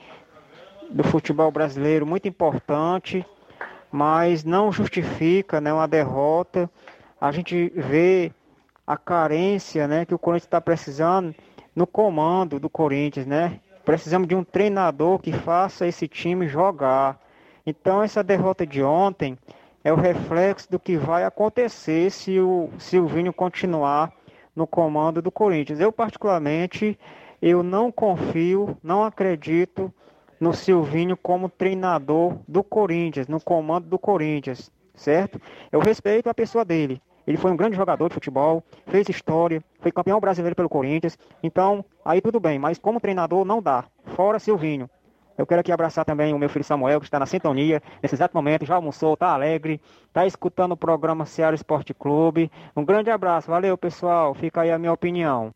[0.88, 3.26] do futebol brasileiro muito importante
[3.90, 6.70] mas não justifica né, uma derrota.
[7.20, 8.32] A gente vê
[8.86, 11.34] a carência né, que o Corinthians está precisando
[11.74, 13.60] no comando do Corinthians, né?
[13.84, 17.20] Precisamos de um treinador que faça esse time jogar.
[17.64, 19.38] Então essa derrota de ontem
[19.84, 24.12] é o reflexo do que vai acontecer se o Silvinho continuar
[24.54, 25.78] no comando do Corinthians.
[25.78, 26.98] Eu particularmente
[27.40, 29.92] eu não confio, não acredito
[30.40, 35.40] no Silvinho como treinador do Corinthians, no comando do Corinthians, certo?
[35.70, 37.00] Eu respeito a pessoa dele.
[37.26, 41.18] Ele foi um grande jogador de futebol, fez história, foi campeão brasileiro pelo Corinthians.
[41.42, 43.84] Então, aí tudo bem, mas como treinador não dá.
[44.14, 44.88] Fora Silvinho.
[45.36, 48.34] Eu quero aqui abraçar também o meu filho Samuel, que está na sintonia, nesse exato
[48.34, 52.50] momento, já almoçou, está alegre, está escutando o programa Ceará Esporte Clube.
[52.74, 55.52] Um grande abraço, valeu pessoal, fica aí a minha opinião.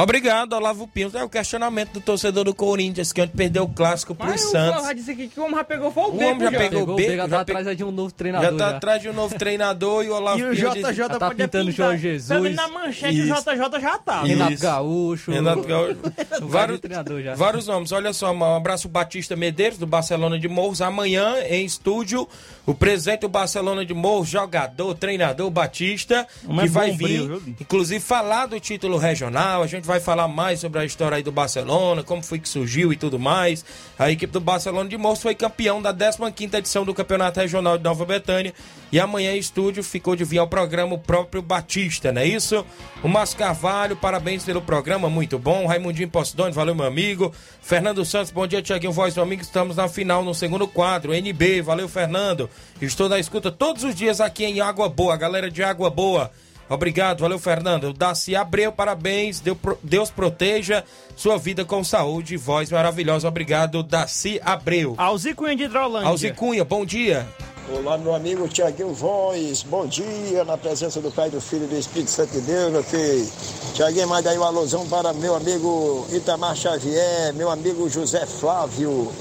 [0.00, 1.18] Obrigado, Olavo Pinto.
[1.18, 4.82] É o questionamento do torcedor do Corinthians, que ontem perdeu o clássico pro Mas Santos.
[4.82, 6.82] o já disse aqui que o homem já pegou foi o O homem já pegou
[6.90, 8.58] o beco, já já tá pe- atrás de um novo Já treinador.
[8.58, 8.76] tá já.
[8.76, 11.30] atrás de um novo treinador e o Olavo E o Pinto JJ diz- Já tá
[11.34, 11.72] pintando o.
[11.72, 12.28] Jorge Jesus.
[12.28, 13.32] Também na manchete Isso.
[13.32, 14.22] o JJ já tá.
[14.22, 14.58] Renato.
[14.60, 15.30] Gaúcho.
[15.32, 15.96] Renato Gaúcho.
[16.40, 17.34] Vários vários, treinador já.
[17.34, 17.90] vários nomes.
[17.90, 20.80] Olha só, um abraço Batista Medeiros, do Barcelona de Morros.
[20.80, 22.28] Amanhã, em estúdio,
[22.68, 27.42] o presidente do Barcelona de Morros, jogador, treinador Batista, que é vai bom, vir, brilho,
[27.58, 29.62] inclusive, falar do título regional.
[29.62, 32.92] A gente vai falar mais sobre a história aí do Barcelona, como foi que surgiu
[32.92, 33.64] e tudo mais.
[33.98, 37.84] A equipe do Barcelona de Morros foi campeão da 15ª edição do Campeonato Regional de
[37.84, 38.52] Nova Betânia.
[38.92, 42.66] E amanhã em estúdio ficou de vir ao programa o próprio Batista, não é isso?
[43.02, 45.66] O Márcio Carvalho, parabéns pelo programa, muito bom.
[45.66, 47.32] Raimundinho Postidoni, valeu meu amigo.
[47.62, 49.40] Fernando Santos, bom dia, Tiaguinho Voz do Amigo.
[49.40, 51.14] Estamos na final, no segundo quadro.
[51.14, 52.48] NB, valeu Fernando.
[52.80, 56.30] Estou na escuta todos os dias aqui em Água Boa, galera de Água Boa.
[56.70, 57.92] Obrigado, valeu Fernando.
[57.94, 59.40] Daci Abreu, parabéns.
[59.40, 60.84] Deu- Deus proteja
[61.16, 63.26] sua vida com saúde e voz maravilhosa.
[63.26, 64.94] Obrigado, Daci Abreu.
[64.98, 66.08] Alzicunha de Hidrolândia.
[66.08, 67.26] Alzi Cunha, bom dia.
[67.70, 71.76] Olá, meu amigo Tiaguinho Voz, bom dia, na presença do Pai, do Filho e do
[71.76, 73.28] Espírito Santo de Deus, meu filho.
[73.74, 79.12] Tiaguinho, manda aí um alusão para meu amigo Itamar Xavier, meu amigo José Flávio,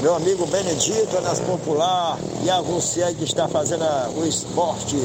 [0.00, 4.96] meu amigo Benedito nas Popular e a você aí que está fazendo a- o esporte.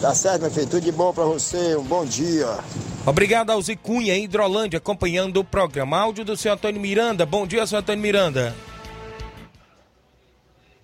[0.00, 0.66] Tá certo, meu filho?
[0.66, 2.58] Tudo de bom para você, um bom dia.
[3.06, 5.98] Obrigado, Alzi Cunha, em Hidrolândia, acompanhando o programa.
[5.98, 7.24] Áudio do senhor Antônio Miranda.
[7.24, 8.54] Bom dia, senhor Antônio Miranda.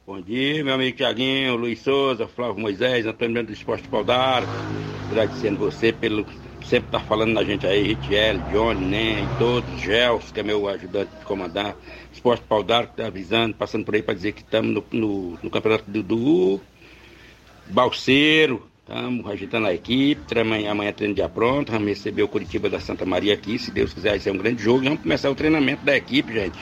[0.07, 4.43] Bom dia, meu amigo Tiaguinho, Luiz Souza, Flávio Moisés, Antônio Mendes do Esporte Paudar.
[5.11, 6.25] Agradecendo você pelo
[6.67, 10.69] sempre estar falando na gente aí, Ritiel, Johnny, Nen e todos, Gels, que é meu
[10.69, 11.77] ajudante de comandar.
[12.17, 15.51] Esporte Paudar, que está avisando, passando por aí para dizer que estamos no, no, no
[15.51, 16.61] campeonato do, do
[17.69, 18.67] Balseiro.
[18.81, 23.05] Estamos agitando a equipe, amanhã, amanhã treino dia pronto, vamos receber o Curitiba da Santa
[23.05, 24.85] Maria aqui, se Deus quiser, vai ser um grande jogo.
[24.85, 26.57] E vamos começar o treinamento da equipe, gente.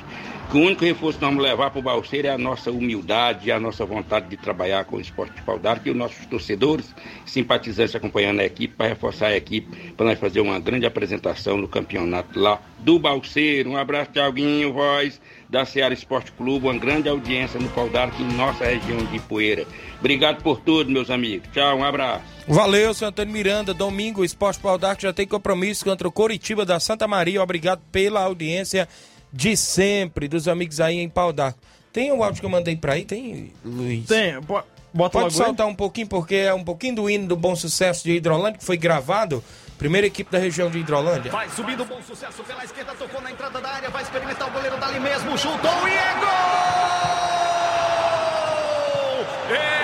[0.51, 3.61] Que o único reforço que vamos levar para o Balseiro é a nossa humildade, a
[3.61, 6.95] nossa vontade de trabalhar com o esporte de paudar, que os nossos torcedores,
[7.27, 11.69] simpatizantes acompanhando a equipe, para reforçar a equipe, para nós fazer uma grande apresentação no
[11.69, 13.71] campeonato lá do Balseiro.
[13.71, 15.21] Um abraço, Tiaguinho, voz
[15.55, 19.65] da Seara Esporte Clube, uma grande audiência no Paudar, aqui em nossa região de Poeira.
[20.01, 21.49] Obrigado por tudo, meus amigos.
[21.53, 22.25] Tchau, um abraço.
[22.49, 23.73] Valeu, senhor Antônio Miranda.
[23.73, 27.41] Domingo, o Esporte Pau d'Arco já tem compromisso contra o Coritiba da Santa Maria.
[27.41, 28.89] Obrigado pela audiência
[29.33, 31.61] de sempre, dos amigos aí em Pau d'Arco.
[31.93, 33.05] Tem o áudio que eu mandei pra aí?
[33.05, 34.07] Tem, Luiz?
[34.07, 34.61] Tem, bo-
[34.93, 38.03] bota Pode logo soltar um pouquinho, porque é um pouquinho do hino do Bom Sucesso
[38.03, 39.43] de Hidrolândia, que foi gravado.
[39.79, 41.31] Primeira equipe da região de Hidrolândia.
[41.31, 44.77] Vai subindo, bom sucesso pela esquerda, tocou na entrada da área, vai experimentar o goleiro
[44.79, 46.85] dali mesmo, chutou e é gol!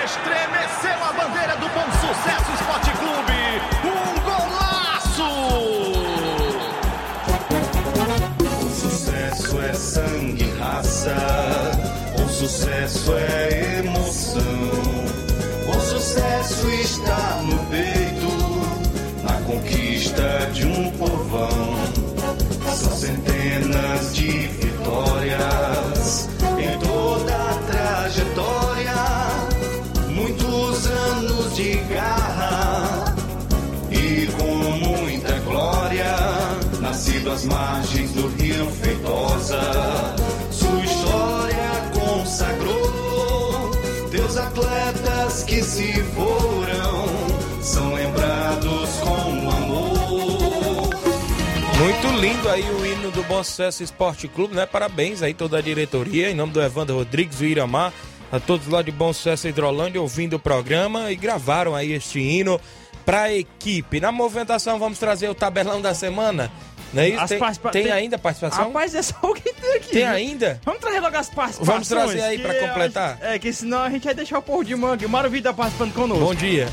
[0.03, 5.29] Estremeceu a bandeira do Bom Sucesso Esporte Clube, um golaço!
[8.65, 11.15] O sucesso é sangue e raça,
[12.17, 14.41] o sucesso é emoção.
[15.67, 17.60] O sucesso está no
[37.45, 39.61] margens do Rio Feitosa.
[40.51, 43.71] Sua história consagrou
[44.11, 50.89] teus atletas que se foram, são lembrados com amor.
[51.77, 54.65] Muito lindo aí o hino do Bom Sucesso Esporte Clube, né?
[54.65, 57.91] Parabéns aí toda a diretoria, em nome do Evandro Rodrigues, o Iramar,
[58.31, 62.59] a todos lá de Bom Sucesso Hidrolândia ouvindo o programa e gravaram aí este hino
[63.05, 63.99] para a equipe.
[63.99, 66.51] Na movimentação vamos trazer o tabelão da semana.
[66.93, 67.27] Não é isso?
[67.27, 68.65] Tem, participa- tem ainda participação?
[68.65, 69.89] Rapaz, é só o que tem aqui.
[69.91, 70.59] Tem ainda?
[70.63, 71.67] Vamos trazer logo as participações.
[71.67, 73.17] Vamos trazer aí pra completar.
[73.21, 75.05] É, que senão a gente vai deixar o povo de mangue.
[75.05, 76.23] O Mário Vida participando conosco.
[76.25, 76.67] Bom dia.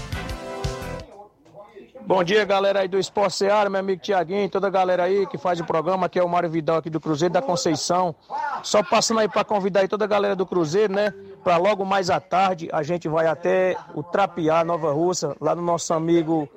[2.06, 5.36] Bom dia, galera aí do Esporte Seara, meu amigo Tiaguinho, toda a galera aí que
[5.36, 8.14] faz o programa, aqui é o Mário Vidal aqui do Cruzeiro da Conceição.
[8.62, 11.12] Só passando aí para convidar aí toda a galera do Cruzeiro, né?
[11.44, 15.60] Para logo mais à tarde a gente vai até o Trapiá, Nova Russa, lá no
[15.60, 16.48] nosso amigo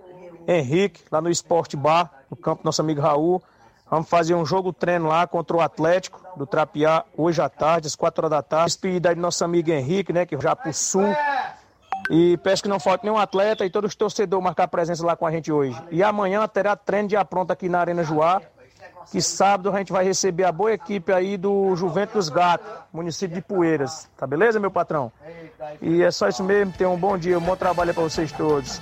[0.60, 3.42] Henrique, lá no Esporte Bar, no campo do nosso amigo Raul.
[3.90, 7.96] Vamos fazer um jogo treino lá contra o Atlético do Trapiá hoje à tarde, às
[7.96, 8.68] 4 horas da tarde.
[8.68, 10.26] Despedida do nosso amigo Henrique, né?
[10.26, 11.14] Que já pro sul.
[12.10, 15.26] E peço que não falte nenhum atleta e todos os torcedores marcar presença lá com
[15.26, 15.78] a gente hoje.
[15.92, 18.42] E amanhã terá treino de apronto aqui na Arena Joá.
[19.12, 23.36] Que sábado a gente vai receber a boa equipe aí do Juventus dos Gatos, município
[23.36, 24.08] de Poeiras.
[24.16, 25.12] Tá beleza, meu patrão?
[25.82, 26.72] E é só isso mesmo.
[26.72, 28.80] Tenham um bom dia, um bom trabalho pra vocês todos.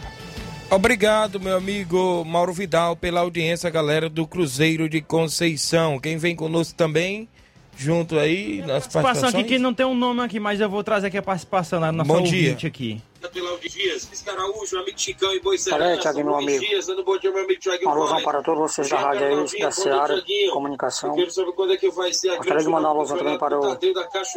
[0.72, 6.00] Obrigado, meu amigo Mauro Vidal, pela audiência, galera do Cruzeiro de Conceição.
[6.00, 7.28] Quem vem conosco também,
[7.76, 9.48] junto aí, nas Participação aqui participações.
[9.48, 12.08] que não tem um nome aqui, mas eu vou trazer aqui a participação da nossa
[12.08, 12.50] Bom dia.
[12.50, 12.68] ouvinte
[13.28, 13.70] aqui.
[13.70, 16.60] Dias, Pisca Araújo, amigo Chicão e Boi aí, Thiaguinho, meu amigo.
[16.60, 19.60] Dias, dando bom dia, meu amigo Thiaguinho Um alusão para todos vocês da rádio aí,
[19.62, 20.24] da Seara.
[20.52, 21.10] Comunicação.
[21.12, 23.38] Eu quero saber quando é que vai ser aqui Gostaria de mandar um alusão também
[23.38, 23.78] para o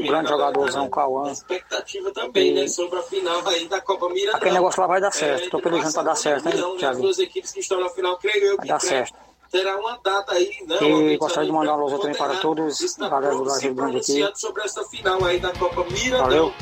[0.03, 1.33] grande jogadorzão Cauã.
[1.33, 2.69] Expectativa também, né?
[2.69, 4.37] Sobre a final aí da Copa Mirandão.
[4.37, 5.51] Aquele negócio lá vai dar certo.
[5.51, 6.63] Tô pelejando pra dar certo, hein, né?
[6.63, 7.03] As Thiago?
[7.03, 9.15] duas equipes que estão na final, creio eu Vai dar certo.
[9.51, 10.77] terá uma data aí, né?
[10.83, 14.39] E gostaria de mandar um alusão também para todos, galera do Brasil Grande aqui.
[14.39, 16.23] sobre essa final aí da Copa Mirandão.
[16.23, 16.55] Valeu.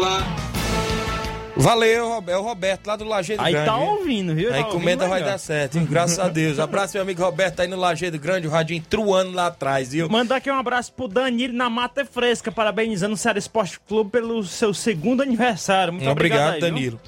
[0.00, 0.61] Lá
[1.54, 3.68] Valeu, é o Roberto, lá do Lajeado Aí Grande.
[3.68, 3.86] tá viu?
[3.86, 4.48] ouvindo, viu?
[4.50, 5.86] A Tá encomenda vai dar certo, hein?
[5.88, 6.58] graças a Deus.
[6.58, 10.08] Abraço, meu amigo Roberto, aí no Lajeado Grande, o radinho truando lá atrás, viu?
[10.08, 14.42] Mandar aqui um abraço pro Danilo na Mata Fresca, parabenizando o Ceará Esporte Clube pelo
[14.44, 15.92] seu segundo aniversário.
[15.92, 16.98] Muito obrigado, Obrigado, aí, viu?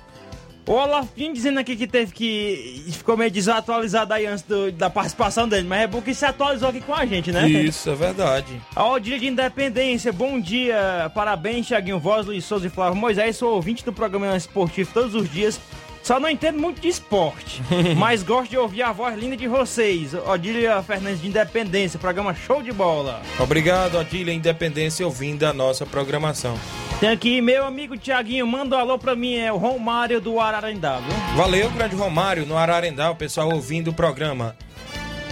[0.66, 2.84] O Olafinho dizendo aqui que teve que.
[2.92, 6.70] ficou meio desatualizado aí antes do- da participação dele, mas é bom que se atualizou
[6.70, 7.46] aqui com a gente, né?
[7.48, 8.60] Isso, é verdade.
[8.74, 13.54] Ó, dia de independência, bom dia, parabéns, Thiaguinho Voz, Luiz Souza e Flávio Moisés, sou
[13.54, 15.60] ouvinte do programa esportivo todos os dias,
[16.02, 17.62] só não entendo muito de esporte,
[17.98, 22.62] mas gosto de ouvir a voz linda de vocês, Odília Fernandes de Independência, programa show
[22.62, 23.20] de bola.
[23.38, 26.58] Obrigado, Odília Independência, ouvindo a nossa programação.
[27.00, 30.98] Tem aqui, meu amigo Thiaguinho, manda um alô pra mim, é o Romário do Ararendá,
[31.00, 31.36] viu?
[31.36, 34.56] Valeu, grande Romário, no Ararendá, o pessoal ouvindo o programa.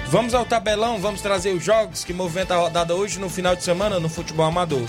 [0.09, 3.63] Vamos ao tabelão, vamos trazer os jogos que movimentam a rodada hoje no final de
[3.63, 4.83] semana no futebol amador.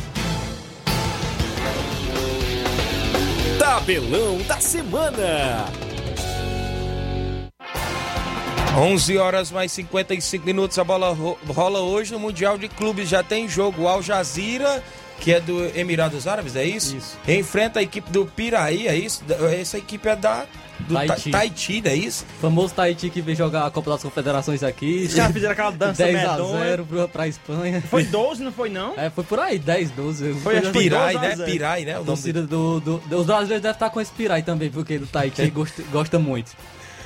[3.57, 5.65] Tabelão da semana.
[8.75, 13.07] 11 horas mais 55 minutos, a bola ro- rola hoje no Mundial de Clubes.
[13.07, 14.83] Já tem jogo Al Jazeera,
[15.23, 16.95] que é do Emirados Árabes, é isso?
[16.97, 17.17] Isso.
[17.27, 19.23] Enfrenta a equipe do Piraí, é isso?
[19.59, 20.45] Essa equipe é da
[20.79, 21.29] do Ta- Tahiti.
[21.31, 22.25] Tahiti, não é isso?
[22.41, 25.07] Famoso Tahiti que veio jogar a Copa das Confederações aqui.
[25.07, 26.63] Já fizeram aquela dança 10 a medonha.
[26.65, 27.81] 0 pra, pra Espanha.
[27.89, 28.93] Foi 12, não foi não?
[28.99, 30.33] É, foi por aí, 10, 12.
[30.41, 31.35] Foi, foi Pirai, 12 a né?
[31.37, 31.51] 0.
[31.51, 31.97] Pirai, né?
[31.99, 34.97] O A torcida do, do, do- Os brasileiros devem estar com esse Pirai também, porque
[34.99, 36.51] do Tahiti gosta, gosta muito.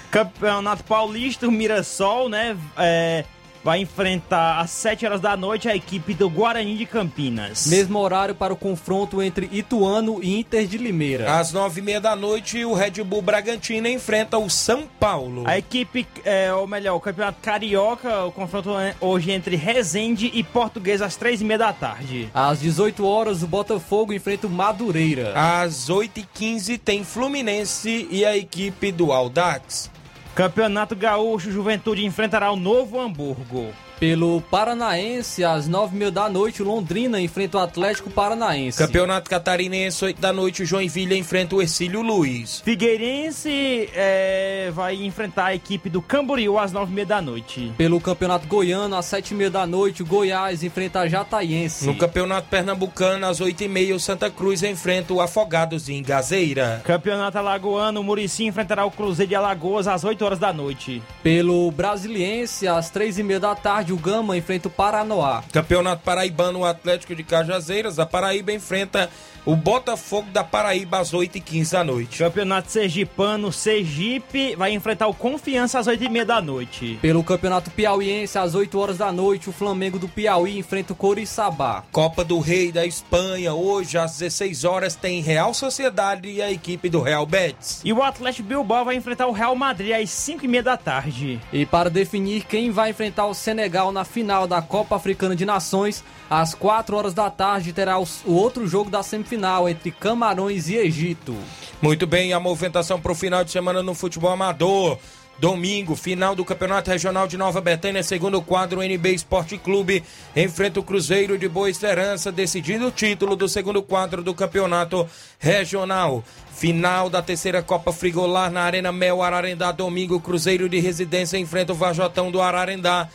[0.09, 2.57] Campeonato Paulista, o Mirassol, né?
[2.77, 3.25] é,
[3.67, 7.67] vai enfrentar às 7 horas da noite a equipe do Guarani de Campinas.
[7.67, 11.37] Mesmo horário para o confronto entre Ituano e Inter de Limeira.
[11.37, 15.43] Às nove e meia da noite, o Red Bull Bragantino enfrenta o São Paulo.
[15.45, 20.45] A equipe, é, ou melhor, o Campeonato Carioca, o confronto é hoje entre Resende e
[20.45, 22.29] Português às 3 e meia da tarde.
[22.33, 25.33] Às 18 horas, o Botafogo enfrenta o Madureira.
[25.35, 29.91] Às 8h15 tem Fluminense e a equipe do Aldax.
[30.37, 33.73] Campeonato Gaúcho, Juventude enfrentará o Novo Hamburgo.
[33.99, 38.77] Pelo Paranaense, às 9h30 da noite, Londrina enfrenta o Atlético Paranaense.
[38.77, 42.61] Campeonato Catarinense, 8 da noite, o Joinville enfrenta o Ercílio Luiz.
[42.61, 47.73] Figueirense é, vai enfrentar a equipe do Camboriú às 9 e meia da noite.
[47.77, 51.85] Pelo Campeonato Goiano, às 7h30 da noite, o Goiás enfrenta a Jataiense.
[51.85, 56.81] No Campeonato Pernambucano, às 8h30, o Santa Cruz enfrenta o Afogados em Gazeira.
[56.83, 61.01] Campeonato Alagoano, o Murici enfrentará o Cruzeiro de Alagoas às 8 horas da noite.
[61.23, 65.43] Pelo Brasiliense, às 3h30 da tarde, o Gama enfrenta o Paranoá.
[65.51, 69.09] Campeonato Paraibano, o Atlético de Cajazeiras, a Paraíba enfrenta
[69.47, 72.17] o Botafogo da Paraíba às 8h15 da noite.
[72.17, 76.99] Campeonato Sergipano, Sergipe vai enfrentar o Confiança às 8h30 da noite.
[77.01, 81.85] Pelo Campeonato Piauiense, às 8 horas da noite, o Flamengo do Piauí enfrenta o Coriçaba.
[81.93, 86.89] Copa do Rei da Espanha, hoje às 16 horas tem Real Sociedade e a equipe
[86.89, 87.79] do Real Betis.
[87.85, 91.39] E o Atlético Bilbao vai enfrentar o Real Madrid às 5h30 da tarde.
[91.53, 96.03] E para definir quem vai enfrentar o Senegal na final da Copa Africana de Nações,
[96.29, 99.36] às 4 horas da tarde terá o outro jogo da semifinal
[99.69, 101.35] entre Camarões e Egito.
[101.81, 104.97] Muito bem, a movimentação para o final de semana no futebol amador.
[105.39, 110.03] Domingo, final do Campeonato Regional de Nova Betânia, segundo quadro, NB Esporte Clube
[110.35, 115.07] enfrenta o Cruzeiro de Boa Esperança, decidindo o título do segundo quadro do Campeonato
[115.37, 116.23] Regional.
[116.51, 121.75] Final da terceira Copa Frigolar na Arena Mel Ararendá, domingo, Cruzeiro de Residência enfrenta o
[121.75, 123.07] Vajotão do Ararendá,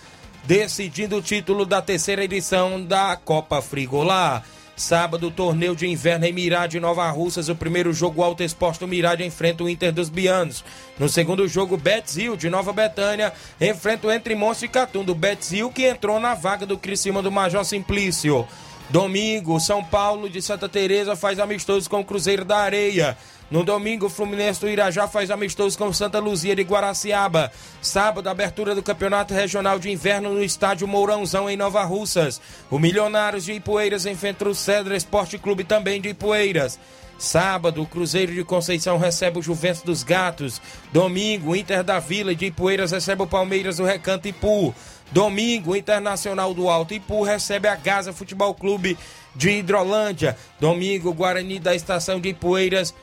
[0.45, 4.45] decidindo o título da terceira edição da Copa Frigolar.
[4.83, 7.49] Sábado, torneio de inverno em Mirade, Nova Russas.
[7.49, 10.65] O primeiro jogo, Alto Exposto Mirade enfrenta o Inter dos Bianos.
[10.99, 15.71] No segundo jogo, Betzil, de Nova Betânia, enfrenta o Entre Monstro e Catum, do Betzil,
[15.71, 18.45] que entrou na vaga do Criciúma do Major Simplício.
[18.91, 23.17] Domingo, São Paulo de Santa Teresa faz amistoso com o Cruzeiro da Areia.
[23.53, 27.53] No domingo, o Fluminense do Irajá faz amistoso com Santa Luzia de Guaraciaba.
[27.83, 32.41] Sábado, abertura do Campeonato Regional de Inverno no estádio Mourãozão, em Nova Russas.
[32.71, 36.81] O Milionários de Ipueiras enfrenta o Cedra Esporte Clube também de Ipueiras.
[37.19, 40.59] Sábado, o Cruzeiro de Conceição recebe o Juventus dos Gatos.
[40.91, 44.75] Domingo, o Inter da Vila de Ipueiras recebe o Palmeiras do Recanto Ipu.
[45.11, 48.97] Domingo, o Internacional do Alto Ipu recebe a Gaza Futebol Clube
[49.37, 50.39] de Hidrolândia.
[50.59, 52.95] Domingo, o Guarani da Estação de Ipueiras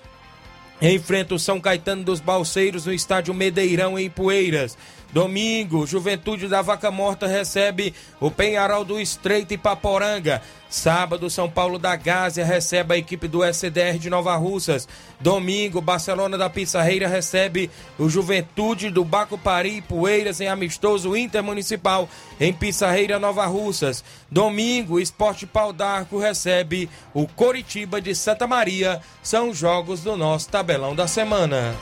[0.81, 4.77] enfrenta o São Caetano dos Balseiros no estádio Medeirão, em Poeiras.
[5.11, 10.41] Domingo, Juventude da Vaca Morta recebe o Penharol do Estreito e Paporanga.
[10.69, 14.87] Sábado, São Paulo da Gásia recebe a equipe do SDR de Nova Russas.
[15.19, 22.07] Domingo, Barcelona da Pissarreira recebe o Juventude do Bacupari e Poeiras em amistoso intermunicipal
[22.39, 24.03] em Pissarreira, Nova Russas.
[24.29, 29.01] Domingo, Esporte Pau d'Arco recebe o Coritiba de Santa Maria.
[29.23, 31.75] São jogos do nosso tabelão da semana.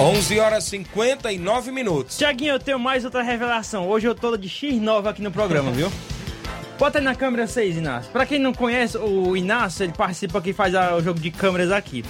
[0.00, 2.16] Onze horas e 59 minutos.
[2.16, 3.88] Tiaguinho, eu tenho mais outra revelação.
[3.88, 5.90] Hoje eu tô de X9 aqui no programa, viu?
[6.78, 8.12] Bota aí na câmera 6, Inácio.
[8.12, 12.04] Pra quem não conhece, o Inácio, ele participa aqui, faz o jogo de câmeras aqui.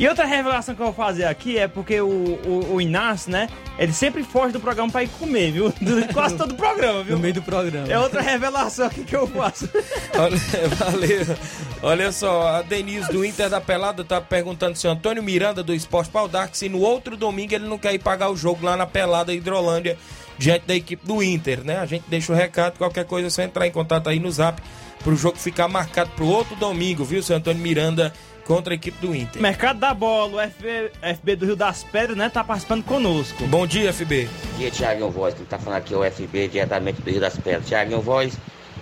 [0.00, 3.50] E outra revelação que eu vou fazer aqui é porque o, o, o Inácio, né,
[3.78, 5.70] ele sempre foge do programa pra ir comer, viu?
[5.78, 7.16] Durante Quase todo o programa, viu?
[7.16, 7.86] No meio do programa.
[7.86, 9.68] É outra revelação aqui que eu faço.
[10.18, 10.38] Olha,
[10.74, 11.36] valeu.
[11.82, 15.74] Olha só, a Denise do Inter da Pelada tá perguntando se o Antônio Miranda do
[15.74, 18.78] Esporte Pau d'Arco, se no outro domingo ele não quer ir pagar o jogo lá
[18.78, 19.98] na Pelada Hidrolândia,
[20.38, 21.76] diante da equipe do Inter, né?
[21.76, 24.62] A gente deixa o recado, qualquer coisa é só entrar em contato aí no zap
[25.04, 28.12] pro jogo ficar marcado pro outro domingo, viu, seu Antônio Miranda
[28.50, 29.40] contra a equipe do Inter.
[29.40, 33.46] Mercado da Bola, o FB, FB do Rio das Pedras, né, tá participando conosco.
[33.46, 34.28] Bom dia, FB.
[34.52, 37.36] Bom dia, Tiaguinho Voz, quem tá falando aqui é o FB, diretamente do Rio das
[37.36, 37.68] Pedras.
[37.68, 38.36] Tiaguinho Voz,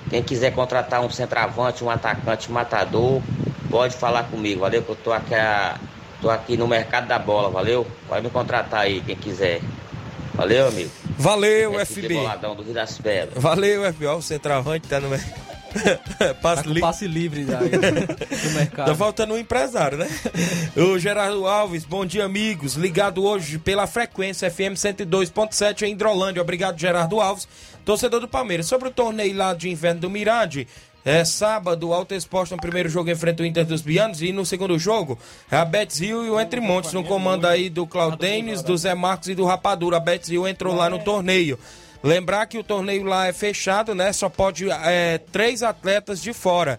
[0.08, 3.20] quem quiser contratar um centroavante, um atacante, um matador,
[3.68, 4.82] pode falar comigo, valeu?
[4.82, 5.76] Que eu tô aqui, a-
[6.22, 7.86] tô aqui no mercado da bola, valeu?
[8.08, 9.60] Pode me contratar aí, quem quiser.
[10.34, 10.90] Valeu, amigo?
[11.18, 12.14] Valeu, FB FB.
[12.14, 13.42] Boladão do Rio das Pedras.
[13.42, 14.06] Valeu, FB.
[14.06, 15.08] Ó, o centroavante tá no.
[16.42, 18.86] passe, Tá li- passe livre aí, do mercado.
[18.86, 20.08] Tá faltando um empresário, né?
[20.76, 22.74] o Gerardo Alves, bom dia, amigos.
[22.74, 26.40] Ligado hoje pela frequência FM 102.7 em Hidrolândia.
[26.42, 27.46] Obrigado, Gerardo Alves,
[27.84, 28.66] torcedor do Palmeiras.
[28.66, 30.66] Sobre o torneio lá de inverno do Mirade.
[31.04, 34.44] É sábado, o Alto Exposto no primeiro jogo enfrenta o Inter dos Bianos e no
[34.44, 35.18] segundo jogo
[35.50, 39.28] é a Betzil e o Entre Montes no comando aí do Claudênis, do Zé Marcos
[39.28, 39.96] e do Rapadura.
[39.96, 41.58] A Betzil entrou lá no torneio.
[42.02, 44.12] Lembrar que o torneio lá é fechado, né?
[44.12, 46.78] Só pode é, três atletas de fora.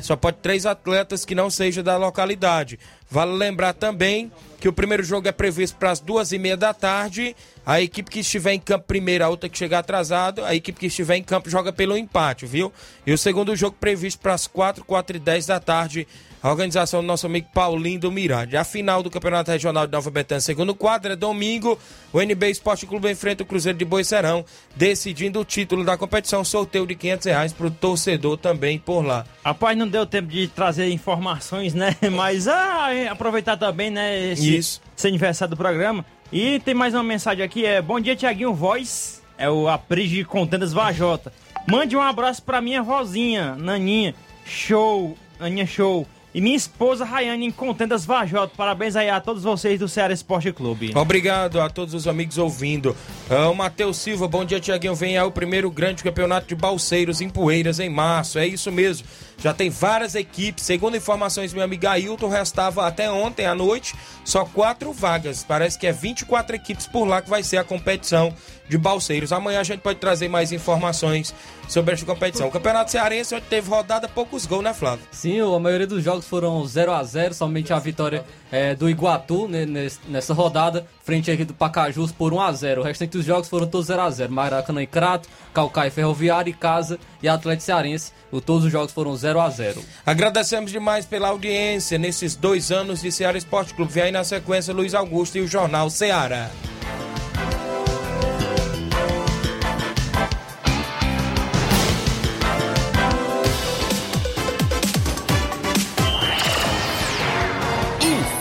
[0.00, 2.78] Só pode três atletas que não sejam da localidade.
[3.12, 6.72] Vale lembrar também que o primeiro jogo é previsto para as duas e meia da
[6.72, 7.36] tarde.
[7.66, 10.86] A equipe que estiver em campo primeiro, a outra que chegar atrasado, a equipe que
[10.86, 12.72] estiver em campo joga pelo empate, viu?
[13.06, 16.08] E o segundo jogo previsto para as quatro, quatro e dez da tarde.
[16.42, 18.56] A organização do nosso amigo Paulinho do Mirade.
[18.56, 21.78] A final do Campeonato Regional de Nova Betânia, segundo quadro, é domingo.
[22.12, 24.44] O NB Esporte Clube enfrenta o Cruzeiro de Boicerão,
[24.74, 26.44] decidindo o título da competição.
[26.44, 29.24] Sorteio de 500 reais para o torcedor também por lá.
[29.44, 31.96] Rapaz, não deu tempo de trazer informações, né?
[32.10, 34.32] Mas ah, aproveitar também, né?
[34.32, 34.80] Esse, Isso.
[34.96, 36.04] esse aniversário do programa.
[36.32, 39.22] E tem mais uma mensagem aqui: é Bom dia, Tiaguinho Voz.
[39.36, 41.32] É o Apris de Contendas Vajota.
[41.68, 44.14] Mande um abraço pra minha vozinha, Naninha.
[44.44, 46.06] Show, Naninha Show.
[46.34, 48.52] e minha esposa Rayane em Contendas Vajota.
[48.56, 50.92] Parabéns aí a todos vocês do Ceará Esporte Clube.
[50.94, 52.96] Obrigado a todos os amigos ouvindo.
[53.28, 54.94] Ah, o Matheus Silva, bom dia, Tiaguinho.
[54.94, 58.38] Vem o primeiro grande campeonato de balseiros em Poeiras em março.
[58.38, 59.06] É isso mesmo.
[59.42, 60.64] Já tem várias equipes.
[60.64, 63.92] Segundo informações, meu amigo Ailton, restava até ontem à noite
[64.24, 65.42] só quatro vagas.
[65.42, 68.32] Parece que é 24 equipes por lá que vai ser a competição
[68.72, 69.32] de balseiros.
[69.32, 71.34] Amanhã a gente pode trazer mais informações
[71.68, 72.48] sobre esta competição.
[72.48, 75.04] O Campeonato Cearense, onde teve rodada, poucos gols, né, Flávio?
[75.10, 79.46] Sim, a maioria dos jogos foram 0 a 0 somente a vitória é, do Iguatu
[79.46, 83.24] né, nes- nessa rodada, frente aqui do Pacajus por 1 a 0 O restante dos
[83.26, 87.28] jogos foram todos 0 a 0 Maracanã e Crato, Calcaia e Ferroviário e Casa e
[87.28, 88.12] Atlético Cearense.
[88.30, 93.02] O, todos os jogos foram 0 a 0 Agradecemos demais pela audiência nesses dois anos
[93.02, 93.92] de Ceará Esporte Clube.
[93.92, 96.50] Vem aí na sequência Luiz Augusto e o Jornal Ceará.